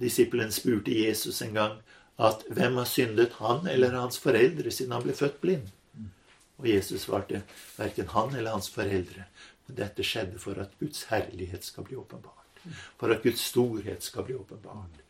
[0.00, 1.78] Disippelen spurte Jesus en gang
[2.16, 5.72] at hvem har syndet, han eller hans foreldre, siden han ble født blind?
[6.56, 7.42] Og Jesus svarte
[7.76, 9.26] verken han eller hans foreldre.
[9.66, 12.62] Men dette skjedde for at Guds herlighet skal bli åpenbart.
[13.00, 15.02] For at Guds storhet skal bli åpenbart.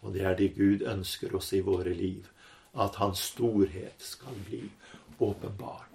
[0.00, 2.28] Og det er det Gud ønsker oss i våre liv
[2.74, 4.70] at hans storhet skal bli
[5.18, 5.90] åpenbart.